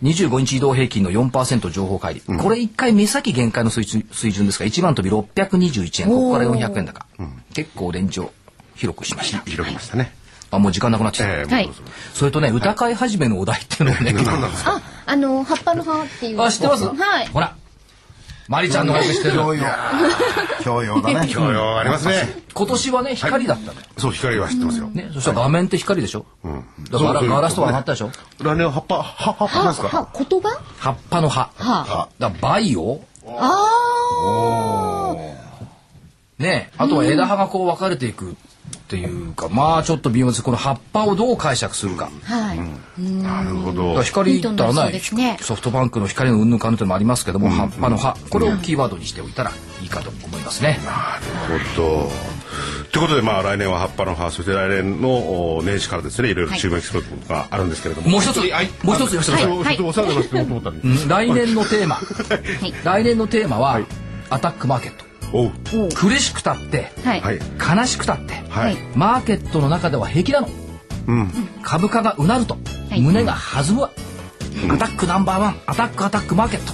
[0.03, 6.09] 25日移動平均の4%情報乖離、これ一回目先限界の水準水準ですが1番飛び621円。
[6.09, 7.07] ここから400円高、
[7.55, 8.32] 結構レンジを
[8.74, 9.38] 広くしました。
[9.40, 10.12] 広げましたね。
[10.51, 11.70] あもう時間なくなっちゃった、ええはい。
[12.14, 14.14] それとね歌会始めのお題っていうのをね、
[14.64, 16.42] あ、あの、葉っぱの葉っていう。
[16.42, 17.26] あ知ってます、はい。
[17.28, 17.57] ほら
[18.49, 19.34] マリちゃんの方がよく知ってる。
[19.36, 19.64] 教養。
[20.62, 21.28] 教養だね。
[21.32, 22.42] 教養ありますね。
[22.55, 24.86] 今年はね光だったのよ、そう、光は知ってますよ。
[24.88, 26.24] ね、そしたら画面って光でしょ、
[26.90, 28.11] だからガラスとか上がったでしょ？
[28.40, 29.88] 来年は葉っぱ、葉、葉っぱですか？
[29.88, 30.59] は、言葉？
[30.78, 31.51] 葉っぱの葉。
[31.59, 35.14] はだバイオあ
[36.39, 38.37] ねあとは枝葉がこう分かれていく
[38.87, 40.43] っていうか、まあちょっと微妙です。
[40.43, 42.11] この葉っぱをどう解釈するか。
[42.28, 42.34] あ。
[42.34, 42.59] はい。
[43.01, 44.01] なるほど。
[44.03, 44.55] 光ったらい。
[44.55, 45.39] いと思いそうね。
[45.41, 48.16] ソフトバンクの光のうんぬんかんぬんってのもありますけども、葉っぱの葉。
[48.30, 49.51] これをキーワードにしておいたら
[49.82, 50.78] いいかと思いますね。
[50.84, 51.18] な
[51.59, 52.11] るほど。
[52.93, 58.09] ということで、まあ、来年は葉っぱの葉、そして来年のお年始からですね、いろいろ注目することがあるんですけれども。
[58.09, 58.37] もう一つ、
[58.84, 59.64] もう一つ吉田さん、
[61.09, 61.99] 来年のテーマ、
[62.62, 62.74] い。
[62.84, 63.80] 来年のテーマは、
[64.30, 65.06] アタックマーケット。
[65.95, 67.20] 苦しくたって、はい。
[67.20, 67.39] はい。
[67.79, 68.77] 悲しくたって、はい。
[68.95, 70.49] マーケットの中では平気なの。
[71.09, 71.31] うん。
[71.62, 72.57] 株価がうなると、
[72.91, 73.91] はい胸が弾むわ、
[74.70, 76.72] アタックナンバーワンアタックアタックマーケット、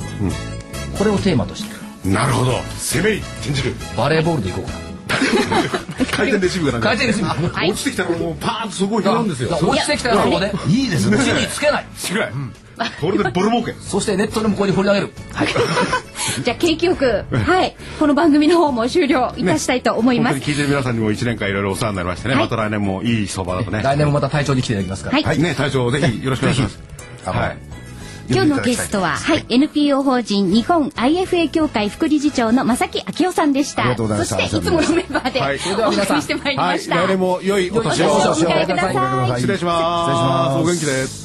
[0.97, 2.53] これをテーマとしてなるほど。
[2.79, 3.75] 攻めに転じる。
[3.97, 4.83] バレーボールでいこうかな
[6.11, 6.89] 回転レシーブがなんか。
[6.89, 9.51] 回転レシーブはい落ちてきたらもうパーンとそこを拾うんですよ。
[9.63, 11.19] 落ちてきたらそこでいいですね。
[11.19, 12.33] 地につけない違う。
[13.01, 13.73] これでボル儲け。
[13.81, 15.49] そしてネットでもここに掘り上げる、はい、
[16.45, 17.77] じゃあ、景気よく、はい。
[17.99, 20.35] この番組の方も終了いたしたいと思います。
[20.35, 23.83] 本当に聞いてる皆さんにも一年間いろいろお世話になりましてね、はいまた来年もいい相場だとね。
[23.83, 25.11] 来年もまた隊長に来ていただきますか？
[25.11, 26.79] ら、はいはい、ね、隊長ぜひよろしくお願いします。
[27.25, 27.73] はい。
[28.31, 33.83] 今日のゲストは、はい、NPO 法人日本 IFA 協会副理事長の正木昭夫さんでした。
[33.83, 36.97] ありがとうございましたそして、いつものメンバーで、はいそれではお送りしてまいりました。
[36.97, 38.07] 来年も良いお年を。
[38.07, 40.59] お迎えください失礼します。
[40.61, 41.22] お元気です。